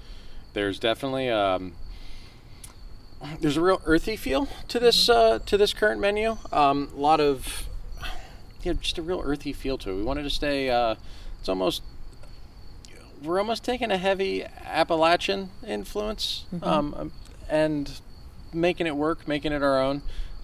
There's 0.52 0.78
definitely 0.78 1.28
um, 1.30 1.72
there's 3.40 3.56
a 3.56 3.60
real 3.60 3.82
earthy 3.84 4.16
feel 4.16 4.48
to 4.68 4.78
this 4.78 5.08
uh, 5.08 5.40
to 5.46 5.56
this 5.56 5.72
current 5.72 6.00
menu. 6.00 6.38
Um, 6.52 6.90
a 6.94 7.00
lot 7.00 7.20
of 7.20 7.68
yeah, 8.62 8.74
just 8.74 8.98
a 8.98 9.02
real 9.02 9.22
earthy 9.24 9.52
feel 9.52 9.78
to 9.78 9.90
it. 9.90 9.96
We 9.96 10.02
wanted 10.02 10.22
to 10.24 10.30
stay. 10.30 10.70
Uh, 10.70 10.96
it's 11.38 11.48
almost 11.48 11.82
we're 13.22 13.38
almost 13.38 13.64
taking 13.64 13.90
a 13.90 13.98
heavy 13.98 14.44
Appalachian 14.64 15.50
influence 15.66 16.46
um, 16.62 16.94
um, 16.94 17.12
and 17.48 18.00
making 18.52 18.86
it 18.86 18.96
work, 18.96 19.28
making 19.28 19.52
it 19.52 19.62
our 19.62 19.80
own. 19.80 20.02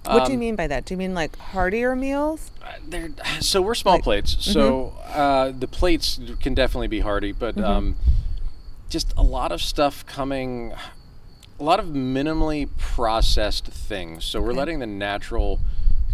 What 0.09 0.25
do 0.27 0.33
you 0.33 0.37
Um, 0.37 0.41
mean 0.41 0.57
by 0.57 0.67
that 0.67 0.85
do 0.85 0.95
you 0.95 0.99
mean 0.99 1.15
like 1.15 1.37
heartier 1.39 1.95
meals 1.97 2.51
uh, 2.63 2.73
they're 2.89 3.11
so 3.41 3.61
we're 3.63 3.75
small 3.75 3.95
Like- 3.95 4.05
plates. 4.05 4.37
So 4.41 4.95
uh, 5.13 5.53
the 5.53 5.69
plates 5.69 6.19
can 6.41 6.55
definitely 6.55 6.89
be 6.89 7.01
hearty, 7.01 7.33
but 7.33 7.57
um, 7.59 7.97
just 8.89 9.13
a 9.17 9.23
lot 9.23 9.53
of 9.53 9.61
stuff 9.63 10.05
coming, 10.07 10.73
a 11.61 11.63
lot 11.63 11.79
of 11.81 11.87
minimally 11.87 12.69
processed 12.79 13.67
things. 13.67 14.25
So 14.25 14.41
we're 14.41 14.53
letting 14.53 14.79
the 14.81 14.87
natural 14.87 15.61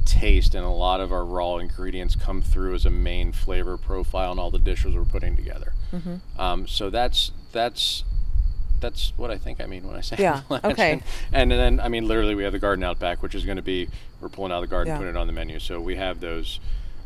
taste 0.04 0.54
and 0.54 0.64
a 0.64 0.68
lot 0.68 1.00
of 1.00 1.12
our 1.12 1.24
raw 1.24 1.56
ingredients 1.56 2.16
come 2.16 2.42
through 2.42 2.74
as 2.74 2.84
a 2.84 2.90
main 2.90 3.32
flavor 3.32 3.76
profile 3.76 4.32
in 4.32 4.38
all 4.38 4.50
the 4.50 4.58
dishes 4.58 4.94
we're 4.94 5.04
putting 5.04 5.36
together. 5.36 5.72
Mm-hmm. 5.92 6.40
Um, 6.40 6.66
so 6.66 6.90
that's 6.90 7.32
that's 7.52 8.04
that's 8.82 9.14
what 9.16 9.30
I 9.30 9.38
think 9.38 9.60
I 9.62 9.66
mean 9.66 9.86
when 9.86 9.96
I 9.96 10.02
say 10.02 10.16
Yeah, 10.18 10.42
okay. 10.50 11.00
And 11.32 11.50
then 11.50 11.80
I 11.80 11.88
mean 11.88 12.06
literally 12.06 12.34
we 12.34 12.42
have 12.44 12.52
the 12.52 12.58
garden 12.58 12.84
out 12.84 12.98
back, 12.98 13.22
which 13.22 13.34
is 13.34 13.46
going 13.46 13.56
to 13.56 13.62
be 13.62 13.88
we're 14.20 14.28
pulling 14.28 14.52
out 14.52 14.60
the 14.60 14.66
garden, 14.66 14.92
Yeah. 14.92 14.98
putting 14.98 15.14
it 15.14 15.16
on 15.16 15.26
the 15.26 15.32
menu. 15.32 15.58
So 15.58 15.80
we 15.80 15.96
have 15.96 16.20
those 16.20 16.60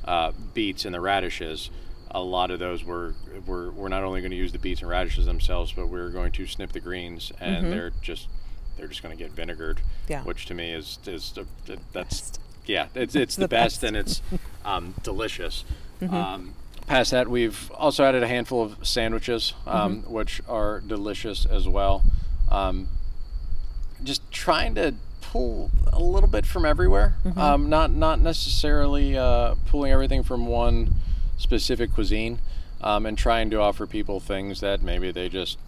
uh, 0.05 0.33
beets 0.55 0.85
and 0.85 0.93
the 0.95 1.01
radishes. 1.01 1.71
A 2.11 2.21
lot 2.21 2.51
of 2.51 2.59
those 2.59 2.83
we're 2.85 3.13
we're, 3.47 3.71
we're 3.71 3.89
not 3.89 4.03
only 4.03 4.21
going 4.21 4.31
to 4.33 4.37
use 4.37 4.51
the 4.53 4.59
beets 4.59 4.81
and 4.81 4.91
radishes 4.91 5.27
themselves, 5.27 5.73
but 5.73 5.89
we're 5.89 6.09
going 6.11 6.33
to 6.33 6.47
snip 6.47 6.73
the 6.73 6.81
greens, 6.81 7.31
and 7.41 7.67
Mhm. 7.67 7.71
they're 7.71 7.93
just 8.03 8.29
they're 8.77 8.89
just 8.89 9.03
going 9.03 9.17
to 9.17 9.23
get 9.23 9.35
vinegared, 9.35 9.79
Yeah. 10.09 10.23
which 10.23 10.47
to 10.47 10.55
me 10.55 10.73
is 10.73 10.99
is 11.07 11.33
the, 11.33 11.47
the- 11.67 11.79
that's 11.93 12.21
Best. 12.33 12.41
yeah, 12.67 12.87
it's 12.95 13.15
it's 13.15 13.37
the, 13.37 13.43
the 13.43 13.49
best, 13.49 13.81
best. 13.81 13.85
and 13.85 13.97
it's 13.97 14.23
um, 14.65 14.95
delicious. 15.03 15.65
Mm-hmm. 16.01 16.15
Um, 16.15 16.55
past 16.87 17.11
that, 17.11 17.29
we've 17.29 17.71
also 17.73 18.05
added 18.05 18.23
a 18.23 18.29
handful 18.29 18.63
of 18.63 18.87
sandwiches, 18.87 19.55
um, 19.67 20.03
Mm-hmm. 20.03 20.13
which 20.13 20.41
are 20.49 20.81
delicious 20.81 21.45
as 21.47 21.69
well. 21.69 22.05
Um, 22.51 22.89
just 24.03 24.31
trying 24.31 24.75
to 24.77 24.95
pull 25.21 25.71
a 25.93 26.01
little 26.01 26.29
bit 26.29 26.47
from 26.47 26.65
everywhere, 26.65 27.17
Mm-hmm. 27.25 27.39
um, 27.41 27.69
not 27.69 27.91
not 27.93 28.21
necessarily 28.21 29.17
uh, 29.17 29.55
pulling 29.67 29.91
everything 29.93 30.23
from 30.23 30.47
one 30.47 30.95
specific 31.39 31.93
cuisine, 31.93 32.39
um, 32.81 33.07
and 33.07 33.17
trying 33.19 33.51
to 33.51 33.61
offer 33.61 33.87
people 33.87 34.21
things 34.21 34.61
that 34.61 34.83
maybe 34.83 35.11
they 35.11 35.29
just 35.29 35.59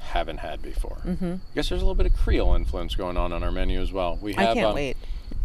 haven't 0.00 0.38
had 0.38 0.60
before. 0.62 0.98
mm-hmm. 1.06 1.34
I 1.34 1.54
guess 1.54 1.68
there's 1.68 1.82
a 1.82 1.84
little 1.84 1.94
bit 1.94 2.06
of 2.06 2.14
Creole 2.16 2.54
influence 2.54 2.94
going 2.96 3.16
on 3.16 3.32
on 3.32 3.42
our 3.44 3.52
menu 3.52 3.80
as 3.80 3.92
well. 3.92 4.18
We 4.20 4.32
have 4.32 4.48
i 4.50 4.54
can't 4.54 4.66
um, 4.66 4.74
wait 4.74 4.96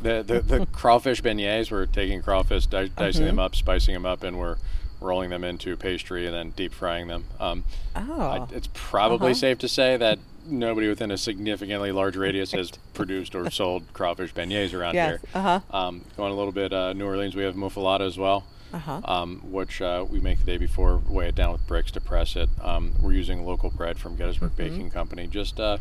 the 0.02 0.24
the, 0.24 0.42
the 0.42 0.66
crawfish 0.72 1.22
beignets. 1.22 1.70
We're 1.70 1.86
taking 1.86 2.22
crawfish, 2.24 2.66
di- 2.68 2.88
dicing 2.90 3.26
them 3.26 3.36
Mhm. 3.38 3.44
up, 3.46 3.56
spicing 3.56 3.94
them 3.94 4.06
up, 4.06 4.24
and 4.24 4.40
we're 4.40 4.58
rolling 5.02 5.30
them 5.30 5.44
into 5.44 5.76
pastry 5.78 6.26
and 6.26 6.36
then 6.36 6.50
deep 6.52 6.74
frying 6.74 7.08
them. 7.08 7.26
Um, 7.40 7.64
oh 7.96 8.20
I, 8.22 8.48
it's 8.56 8.70
probably 8.74 9.32
Uh-huh. 9.32 9.34
safe 9.40 9.58
to 9.60 9.68
say 9.68 9.98
that 9.98 10.20
nobody 10.48 10.88
within 10.88 11.12
a 11.12 11.18
significantly 11.18 11.92
large 11.92 12.16
radius 12.26 12.52
has 12.52 12.72
produced 12.94 13.36
or 13.36 13.50
sold 13.52 13.84
crawfish 13.94 14.34
beignets 14.34 14.74
around 14.74 14.94
yes 14.96 15.20
here. 15.22 15.30
uh-huh 15.34 15.60
Um, 15.76 16.06
going 16.18 16.32
a 16.32 16.36
little 16.36 16.52
bit 16.52 16.72
uh, 16.74 16.94
New 16.94 17.06
Orleans, 17.06 17.36
we 17.36 17.44
have 17.44 17.56
muffuletta 17.56 18.04
as 18.04 18.18
well, 18.18 18.46
uh-huh 18.74 19.02
um, 19.06 19.40
which 19.52 19.82
uh, 19.82 20.06
we 20.10 20.20
make 20.20 20.40
the 20.40 20.46
day 20.46 20.58
before, 20.58 21.02
weigh 21.10 21.30
it 21.30 21.36
down 21.36 21.52
with 21.52 21.66
bricks 21.68 21.92
to 21.92 22.02
press 22.02 22.36
it. 22.36 22.50
Um, 22.62 22.94
we're 23.02 23.14
using 23.14 23.46
local 23.46 23.70
bread 23.70 23.98
from 23.98 24.16
Gettysburg 24.16 24.52
Mhm. 24.52 24.58
Baking 24.58 24.92
Company. 24.92 25.28
Just 25.28 25.60
uh, 25.60 25.78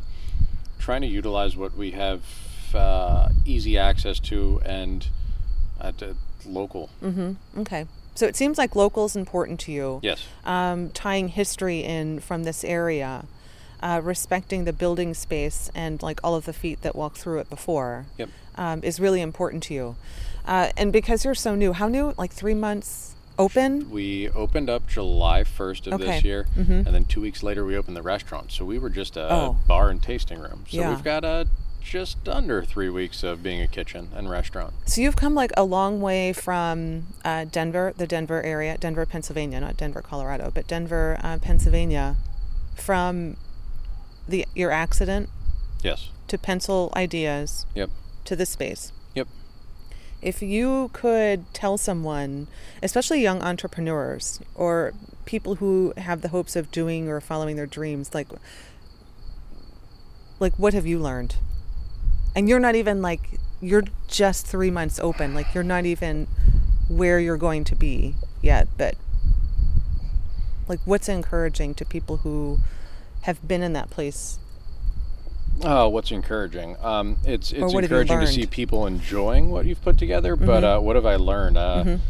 trying 0.78 1.00
to 1.02 1.08
utilize 1.08 1.56
what 1.56 1.76
we 1.76 1.92
have 1.92 2.22
uh, 2.74 3.28
easy 3.44 3.78
access 3.78 4.18
to 4.18 4.60
and 4.64 5.06
uh, 5.80 5.92
to 5.98 6.16
local. 6.46 6.90
Mm-hmm. 7.02 7.60
Okay. 7.60 7.86
So 8.14 8.26
it 8.26 8.36
seems 8.36 8.58
like 8.58 8.76
local 8.76 9.06
is 9.06 9.16
important 9.16 9.58
to 9.60 9.72
you. 9.72 9.98
Yes. 10.02 10.24
Um, 10.44 10.90
tying 10.90 11.28
history 11.28 11.80
in 11.80 12.20
from 12.20 12.44
this 12.44 12.62
area, 12.64 13.24
uh, 13.82 14.00
respecting 14.04 14.64
the 14.64 14.72
building 14.72 15.14
space 15.14 15.70
and 15.74 16.00
like 16.02 16.20
all 16.22 16.34
of 16.36 16.44
the 16.44 16.52
feet 16.52 16.82
that 16.82 16.94
walked 16.94 17.18
through 17.18 17.40
it 17.40 17.50
before 17.50 18.06
Yep. 18.18 18.28
um, 18.56 18.80
is 18.84 19.00
really 19.00 19.20
important 19.20 19.62
to 19.64 19.74
you. 19.74 19.96
Uh, 20.46 20.70
and 20.76 20.92
because 20.92 21.24
you're 21.24 21.34
so 21.34 21.54
new, 21.54 21.72
how 21.72 21.88
new? 21.88 22.14
Like 22.16 22.32
three 22.32 22.54
months 22.54 23.14
open? 23.36 23.90
We 23.90 24.28
opened 24.30 24.70
up 24.70 24.86
July 24.86 25.42
1st 25.42 25.88
of 25.88 25.94
Okay. 25.94 26.04
this 26.04 26.24
year, 26.24 26.46
Mhm. 26.56 26.86
and 26.86 26.94
then 26.94 27.04
two 27.04 27.20
weeks 27.20 27.42
later 27.42 27.64
we 27.64 27.76
opened 27.76 27.96
the 27.96 28.02
restaurant. 28.02 28.52
So 28.52 28.64
we 28.64 28.78
were 28.78 28.90
just 28.90 29.16
a 29.16 29.26
Oh. 29.32 29.56
bar 29.66 29.90
and 29.90 30.00
tasting 30.00 30.38
room. 30.38 30.64
So 30.68 30.76
Yeah. 30.78 30.90
we've 30.90 31.02
got 31.02 31.24
uh, 31.24 31.46
just 31.84 32.26
under 32.28 32.64
three 32.64 32.88
weeks 32.88 33.22
of 33.22 33.42
being 33.42 33.60
a 33.60 33.66
kitchen 33.66 34.08
and 34.14 34.30
restaurant. 34.30 34.72
So 34.86 35.00
you've 35.02 35.16
come 35.16 35.34
like 35.34 35.52
a 35.56 35.64
long 35.64 36.00
way 36.00 36.32
from 36.32 37.08
uh, 37.24 37.44
Denver, 37.44 37.92
the 37.96 38.06
Denver 38.06 38.42
area, 38.42 38.78
Denver, 38.78 39.04
Pennsylvania, 39.04 39.60
not 39.60 39.76
Denver, 39.76 40.00
Colorado, 40.00 40.50
but 40.52 40.66
Denver, 40.66 41.18
uh, 41.22 41.38
Pennsylvania, 41.38 42.16
from 42.74 43.36
the 44.26 44.46
your 44.54 44.70
accident 44.70 45.28
Yes. 45.82 46.08
to 46.28 46.38
pencil 46.38 46.90
ideas 46.96 47.66
Yep. 47.74 47.90
to 48.24 48.34
the 48.34 48.46
space. 48.46 48.90
Yep. 49.14 49.28
If 50.22 50.40
you 50.40 50.88
could 50.94 51.44
tell 51.52 51.76
someone, 51.76 52.48
especially 52.82 53.20
young 53.20 53.42
entrepreneurs 53.42 54.40
or 54.54 54.94
people 55.26 55.56
who 55.56 55.92
have 55.98 56.22
the 56.22 56.28
hopes 56.28 56.56
of 56.56 56.70
doing 56.70 57.08
or 57.08 57.20
following 57.20 57.56
their 57.56 57.66
dreams, 57.66 58.14
like 58.14 58.28
like 60.40 60.58
what 60.58 60.72
have 60.72 60.86
you 60.86 60.98
learned? 60.98 61.36
And 62.34 62.48
you're 62.48 62.60
not 62.60 62.74
even 62.74 63.00
like 63.02 63.38
you're 63.60 63.84
just 64.08 64.46
3 64.46 64.70
months 64.70 64.98
open. 65.00 65.34
Like 65.34 65.54
you're 65.54 65.64
not 65.64 65.86
even 65.86 66.26
where 66.88 67.18
you're 67.18 67.36
going 67.36 67.64
to 67.64 67.74
be 67.74 68.14
yet, 68.42 68.68
but 68.76 68.94
like 70.68 70.80
what's 70.84 71.08
encouraging 71.08 71.74
to 71.74 71.84
people 71.84 72.18
who 72.18 72.58
have 73.22 73.46
been 73.46 73.62
in 73.62 73.72
that 73.74 73.90
place? 73.90 74.38
Oh, 75.62 75.88
what's 75.88 76.10
encouraging? 76.10 76.76
Um, 76.82 77.16
it's 77.24 77.52
it's 77.52 77.72
what 77.72 77.84
have 77.84 77.90
you 77.92 77.98
encouraging 78.00 78.20
to 78.20 78.26
see 78.26 78.46
people 78.46 78.86
enjoying 78.86 79.50
what 79.50 79.66
you've 79.66 79.82
put 79.82 79.96
together. 79.96 80.34
But 80.36 80.64
Mhm. 80.64 80.76
uh, 80.78 80.80
what 80.80 80.96
have 80.96 81.06
I 81.06 81.16
learned? 81.16 81.56
Uh, 81.56 81.84
Mhm. 81.84 82.00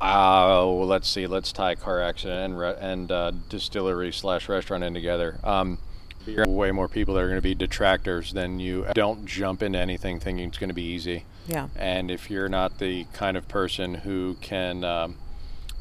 Oh, 0.00 0.84
let's 0.86 1.08
see. 1.08 1.26
Let's 1.26 1.52
tie 1.52 1.74
car 1.74 2.00
accident 2.00 2.44
and 2.44 2.58
re- 2.58 2.76
and 2.78 3.10
uh, 3.10 3.32
distillery 3.48 4.12
slash 4.12 4.48
restaurant 4.48 4.84
in 4.84 4.92
together. 4.94 5.38
Um, 5.42 5.78
you're 6.26 6.48
way 6.48 6.70
more 6.72 6.88
people 6.88 7.14
that 7.14 7.20
are 7.20 7.28
going 7.28 7.38
to 7.38 7.42
be 7.42 7.54
detractors 7.54 8.32
than 8.32 8.60
you. 8.60 8.86
Don't 8.94 9.26
jump 9.26 9.62
into 9.62 9.78
anything 9.78 10.20
thinking 10.20 10.46
it's 10.48 10.58
going 10.58 10.68
to 10.70 10.74
be 10.74 10.82
easy. 10.84 11.24
Yeah. 11.46 11.68
And 11.76 12.10
if 12.10 12.30
you're 12.30 12.48
not 12.48 12.78
the 12.78 13.04
kind 13.12 13.36
of 13.36 13.46
person 13.48 13.94
who 13.96 14.36
can 14.40 14.84
um, 14.84 15.16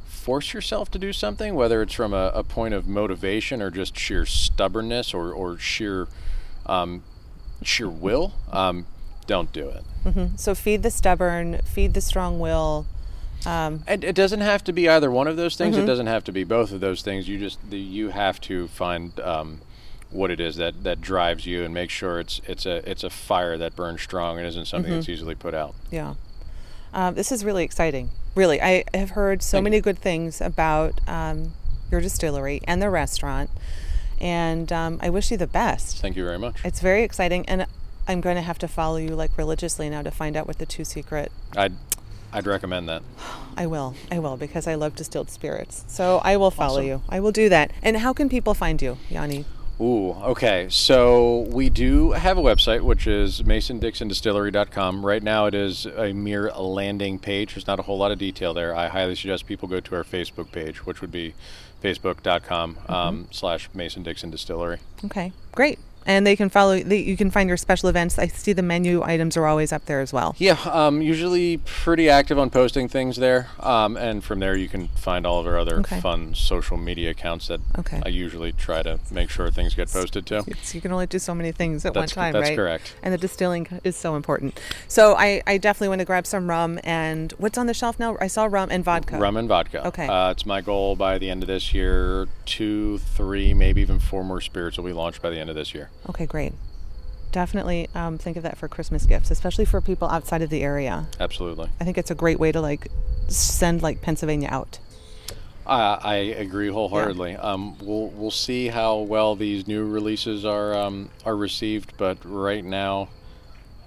force 0.05 0.53
yourself 0.53 0.89
to 0.91 0.99
do 0.99 1.13
something, 1.13 1.55
whether 1.55 1.81
it's 1.81 1.93
from 1.93 2.13
a, 2.13 2.31
a 2.33 2.43
point 2.43 2.73
of 2.73 2.87
motivation 2.87 3.61
or 3.61 3.69
just 3.71 3.97
sheer 3.97 4.25
stubbornness 4.25 5.13
or, 5.13 5.31
or 5.33 5.57
sheer 5.57 6.07
um, 6.65 7.03
sheer 7.61 7.89
will, 7.89 8.33
um, 8.51 8.85
don't 9.27 9.51
do 9.53 9.69
it. 9.69 9.83
hmm 10.11 10.35
So 10.35 10.53
feed 10.55 10.83
the 10.83 10.91
stubborn, 10.91 11.59
feed 11.63 11.93
the 11.93 12.01
strong 12.01 12.39
will. 12.39 12.85
Um, 13.45 13.83
And 13.87 14.03
it 14.03 14.15
doesn't 14.15 14.39
have 14.41 14.63
to 14.65 14.73
be 14.73 14.87
either 14.87 15.11
one 15.11 15.27
of 15.27 15.35
those 15.35 15.55
things. 15.57 15.75
Mhm. 15.75 15.83
It 15.83 15.85
doesn't 15.85 16.07
have 16.07 16.23
to 16.25 16.31
be 16.31 16.43
both 16.45 16.71
of 16.71 16.79
those 16.79 17.01
things. 17.01 17.27
You 17.27 17.37
just 17.39 17.59
the, 17.69 17.77
you 17.79 18.09
have 18.09 18.39
to 18.41 18.67
find 18.69 19.17
um, 19.19 19.61
what 20.13 20.31
it 20.31 20.39
is 20.39 20.55
that, 20.57 20.83
that 20.83 21.01
drives 21.01 21.45
you 21.45 21.63
and 21.63 21.73
make 21.73 21.89
sure 21.89 22.19
it's 22.19 22.39
it's 22.47 22.65
a 22.65 22.87
it's 22.89 23.03
a 23.03 23.09
fire 23.09 23.57
that 23.57 23.75
burns 23.75 24.01
strong 24.01 24.37
and 24.37 24.47
isn't 24.47 24.65
something 24.67 24.91
Mhm. 24.91 24.95
that's 24.97 25.09
easily 25.09 25.35
put 25.35 25.53
out. 25.53 25.73
Yeah. 25.91 26.13
Um, 26.93 27.15
this 27.15 27.31
is 27.31 27.43
really 27.43 27.63
exciting. 27.63 28.09
Really, 28.35 28.61
I 28.61 28.83
have 28.93 29.11
heard 29.11 29.41
so 29.41 29.57
Thank 29.57 29.63
many 29.65 29.81
good 29.81 29.97
things 29.99 30.41
about 30.41 30.99
um, 31.07 31.53
your 31.91 32.01
distillery 32.01 32.61
and 32.67 32.81
the 32.81 32.89
restaurant, 32.89 33.49
and 34.19 34.71
um, 34.71 34.99
I 35.01 35.09
wish 35.09 35.31
you 35.31 35.37
the 35.37 35.47
best. 35.47 35.97
Thank 35.99 36.15
you 36.15 36.23
very 36.23 36.39
much. 36.39 36.63
It's 36.63 36.79
very 36.79 37.03
exciting, 37.03 37.47
and 37.47 37.65
I'm 38.07 38.21
going 38.21 38.35
to 38.35 38.41
have 38.41 38.59
to 38.59 38.67
follow 38.67 38.97
you 38.97 39.15
like 39.15 39.31
religiously 39.37 39.89
now 39.89 40.01
to 40.01 40.11
find 40.11 40.35
out 40.37 40.47
what 40.47 40.57
the 40.59 40.65
two 40.65 40.83
secret. 40.85 41.31
I'd 41.55 41.73
I'd 42.31 42.47
recommend 42.47 42.89
that. 42.89 43.03
I 43.57 43.67
will, 43.67 43.95
I 44.11 44.17
will, 44.19 44.37
because 44.37 44.65
I 44.67 44.73
love 44.75 44.95
distilled 44.95 45.29
spirits. 45.29 45.83
So 45.87 46.19
I 46.23 46.37
will 46.37 46.49
follow 46.51 46.77
Awesome. 46.79 46.87
you. 46.87 47.01
I 47.09 47.19
will 47.19 47.31
do 47.31 47.49
that. 47.49 47.71
And 47.83 47.97
how 47.97 48.13
can 48.13 48.29
people 48.29 48.53
find 48.55 48.81
you, 48.81 48.97
Yanni? 49.09 49.45
Ooh, 49.81 50.11
okay. 50.11 50.67
So 50.69 51.47
we 51.51 51.69
do 51.69 52.11
have 52.11 52.37
a 52.37 52.41
website, 52.41 52.81
which 52.81 53.07
is 53.07 53.41
masondixondistillery.com. 53.41 55.05
Right 55.05 55.23
now, 55.23 55.47
it 55.47 55.55
is 55.55 55.85
a 55.85 56.13
mere 56.13 56.51
landing 56.51 57.19
page. 57.19 57.55
There's 57.55 57.67
not 57.67 57.79
a 57.79 57.83
whole 57.83 57.97
lot 57.97 58.11
of 58.11 58.19
detail 58.19 58.53
there. 58.53 58.75
I 58.75 58.87
highly 58.87 59.15
suggest 59.15 59.47
people 59.47 59.67
go 59.67 59.79
to 59.79 59.95
our 59.95 60.03
Facebook 60.03 60.51
page, 60.51 60.85
which 60.85 61.01
would 61.01 61.11
be 61.11 61.33
facebook.com 61.83 62.77
um, 62.87 63.27
slash 63.31 63.69
Mason 63.73 64.03
Dixon 64.03 64.29
Distillery. 64.29 64.79
Okay, 65.03 65.33
great. 65.51 65.79
And 66.05 66.25
they 66.27 66.35
can 66.35 66.49
follow. 66.49 66.79
They, 66.79 66.97
you 66.99 67.15
can 67.17 67.31
find 67.31 67.47
your 67.47 67.57
special 67.57 67.89
events. 67.89 68.17
I 68.19 68.27
see 68.27 68.53
the 68.53 68.61
menu 68.61 69.01
items 69.03 69.37
are 69.37 69.45
always 69.45 69.71
up 69.71 69.85
there 69.85 70.01
as 70.01 70.11
well. 70.11 70.35
Yeah, 70.37 70.57
um, 70.65 71.01
usually 71.01 71.57
pretty 71.57 72.09
active 72.09 72.37
on 72.37 72.49
posting 72.49 72.87
things 72.87 73.17
there. 73.17 73.47
Um, 73.59 73.95
and 73.97 74.23
from 74.23 74.39
there, 74.39 74.55
you 74.55 74.67
can 74.67 74.87
find 74.89 75.25
all 75.25 75.39
of 75.39 75.47
our 75.47 75.57
other 75.57 75.79
Okay. 75.79 75.99
fun 76.01 76.35
social 76.35 76.77
media 76.77 77.11
accounts 77.11 77.47
that 77.47 77.61
Okay. 77.79 78.01
I 78.05 78.09
usually 78.09 78.51
try 78.51 78.83
to 78.83 78.99
make 79.11 79.29
sure 79.29 79.49
things 79.49 79.73
get 79.75 79.89
posted 79.91 80.25
to. 80.27 80.43
You 80.73 80.81
can 80.81 80.91
only 80.91 81.07
do 81.07 81.19
so 81.19 81.33
many 81.33 81.51
things 81.51 81.85
at 81.85 81.93
That's, 81.93 82.15
one 82.15 82.23
time, 82.25 82.33
that's 82.33 82.49
right? 82.49 82.55
correct. 82.55 82.95
And 83.01 83.13
the 83.13 83.17
distilling 83.17 83.67
is 83.83 83.95
so 83.95 84.15
important. 84.15 84.59
So 84.87 85.15
I, 85.15 85.41
I 85.47 85.57
definitely 85.57 85.89
want 85.89 85.99
to 85.99 86.05
grab 86.05 86.25
some 86.27 86.49
rum 86.49 86.79
and 86.83 87.31
what's 87.37 87.57
on 87.57 87.67
the 87.67 87.73
shelf 87.73 87.99
now? 87.99 88.17
I 88.19 88.27
saw 88.27 88.45
rum 88.45 88.69
and 88.71 88.83
vodka. 88.83 89.17
Rum 89.17 89.37
and 89.37 89.47
vodka. 89.47 89.87
Okay. 89.87 90.07
Uh, 90.07 90.31
it's 90.31 90.45
my 90.45 90.61
goal 90.61 90.95
by 90.95 91.17
the 91.17 91.29
end 91.29 91.43
of 91.43 91.47
this 91.47 91.73
year. 91.73 92.27
Two, 92.45 92.97
three, 92.97 93.53
maybe 93.53 93.81
even 93.81 93.99
four 93.99 94.23
more 94.23 94.41
spirits 94.41 94.77
will 94.77 94.85
be 94.85 94.93
launched 94.93 95.21
by 95.21 95.29
the 95.29 95.39
end 95.39 95.49
of 95.49 95.55
this 95.55 95.73
year. 95.73 95.89
Okay, 96.09 96.25
great. 96.25 96.53
Definitely 97.31 97.89
um, 97.95 98.17
think 98.17 98.37
of 98.37 98.43
that 98.43 98.57
for 98.57 98.67
Christmas 98.67 99.05
gifts, 99.05 99.31
especially 99.31 99.65
for 99.65 99.81
people 99.81 100.07
outside 100.09 100.41
of 100.41 100.49
the 100.49 100.61
area. 100.61 101.07
Absolutely. 101.19 101.69
I 101.79 101.83
think 101.83 101.97
it's 101.97 102.11
a 102.11 102.15
great 102.15 102.39
way 102.39 102.51
to 102.51 102.61
like 102.61 102.87
send 103.27 103.81
like 103.81 104.01
Pennsylvania 104.01 104.49
out. 104.51 104.79
Uh, 105.65 105.97
I 106.01 106.15
agree 106.15 106.67
wholeheartedly. 106.67 107.37
Um, 107.37 107.77
we'll 107.79 108.09
we'll 108.09 108.31
see 108.31 108.67
how 108.67 108.99
well 108.99 109.35
these 109.35 109.65
new 109.65 109.85
releases 109.85 110.43
are 110.43 110.75
um, 110.75 111.09
are 111.25 111.35
received, 111.35 111.93
but 111.97 112.17
right 112.23 112.63
now, 112.63 113.09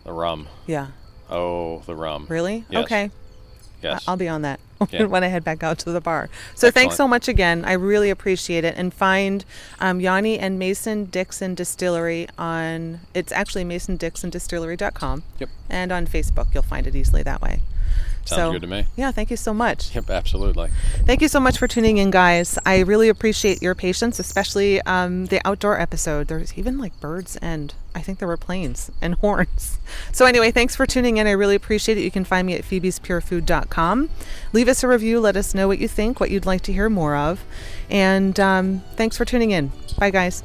the 0.05 0.13
rum. 0.13 0.49
Yeah. 0.67 0.89
Oh, 1.29 1.81
the 1.87 1.95
rum. 1.95 2.27
Really? 2.29 2.65
Yes. 2.71 2.85
Okay. 2.85 3.11
Yes. 3.83 4.05
I'll 4.09 4.17
be 4.17 4.29
on 4.29 4.43
that 4.43 4.59
Yeah. 4.91 5.05
when 5.05 5.25
I 5.25 5.29
head 5.29 5.43
back 5.43 5.63
out 5.63 5.79
to 5.81 5.91
the 5.91 6.01
bar. 6.01 6.29
So 6.55 6.71
thanks 6.71 6.97
so 6.97 7.09
much 7.09 7.29
again. 7.29 7.65
I 7.65 7.73
really 7.73 8.11
appreciate 8.11 8.65
it. 8.65 8.75
And 8.77 8.93
find 8.93 9.45
um, 9.81 10.01
Yanni 10.01 10.39
and 10.39 10.59
Mason 10.59 11.07
Dixon 11.07 11.55
Distillery 11.55 12.29
on, 12.39 13.01
it's 13.15 13.33
actually 13.33 13.65
masondixondistillery.com. 13.65 15.23
Yep. 15.39 15.49
And 15.71 15.93
on 15.93 16.07
Facebook, 16.07 16.53
you'll 16.53 16.63
find 16.63 16.87
it 16.87 16.95
easily 16.95 17.23
that 17.23 17.41
way. 17.41 17.63
Sounds 18.27 18.41
so, 18.41 18.53
good 18.53 18.63
to 18.63 18.67
me. 18.67 18.87
Yeah, 18.97 19.13
thank 19.13 19.31
you 19.31 19.37
so 19.37 19.55
much. 19.55 19.95
Yep, 19.95 20.11
absolutely. 20.11 20.71
Thank 21.05 21.23
you 21.23 21.29
so 21.29 21.41
much 21.41 21.59
for 21.59 21.69
tuning 21.69 21.99
in, 21.99 22.11
guys. 22.11 22.59
I 22.67 22.81
really 22.81 23.09
appreciate 23.09 23.63
your 23.63 23.75
patience, 23.75 24.19
especially 24.19 24.81
um, 24.83 25.27
the 25.27 25.41
outdoor 25.47 25.81
episode. 25.81 26.29
There's 26.29 26.57
even 26.59 26.79
like 26.79 26.99
birds 27.01 27.37
and 27.37 27.73
I 27.95 28.01
think 28.01 28.19
there 28.19 28.29
were 28.29 28.37
planes 28.37 28.91
and 29.01 29.15
horns. 29.21 29.79
So, 30.13 30.27
anyway, 30.27 30.51
thanks 30.51 30.75
for 30.75 30.87
tuning 30.87 31.17
in. 31.17 31.27
I 31.27 31.31
really 31.31 31.55
appreciate 31.55 31.99
it. 31.99 32.03
You 32.03 32.11
can 32.11 32.25
find 32.25 32.47
me 32.47 32.55
at 32.55 32.63
phoebespurefood.com. 32.63 34.11
Leave 34.53 34.69
us 34.69 34.83
a 34.83 34.89
review. 34.89 35.21
Let 35.21 35.37
us 35.37 35.55
know 35.55 35.69
what 35.69 35.79
you 35.79 35.89
think, 35.89 36.21
what 36.21 36.31
you'd 36.31 36.47
like 36.47 36.63
to 36.63 36.73
hear 36.73 36.91
more 36.91 37.17
of. 37.17 37.45
And 37.89 38.39
um, 38.41 38.83
thanks 38.97 39.17
for 39.17 39.25
tuning 39.25 39.53
in. 39.53 39.73
Bye, 39.99 40.11
guys. 40.11 40.43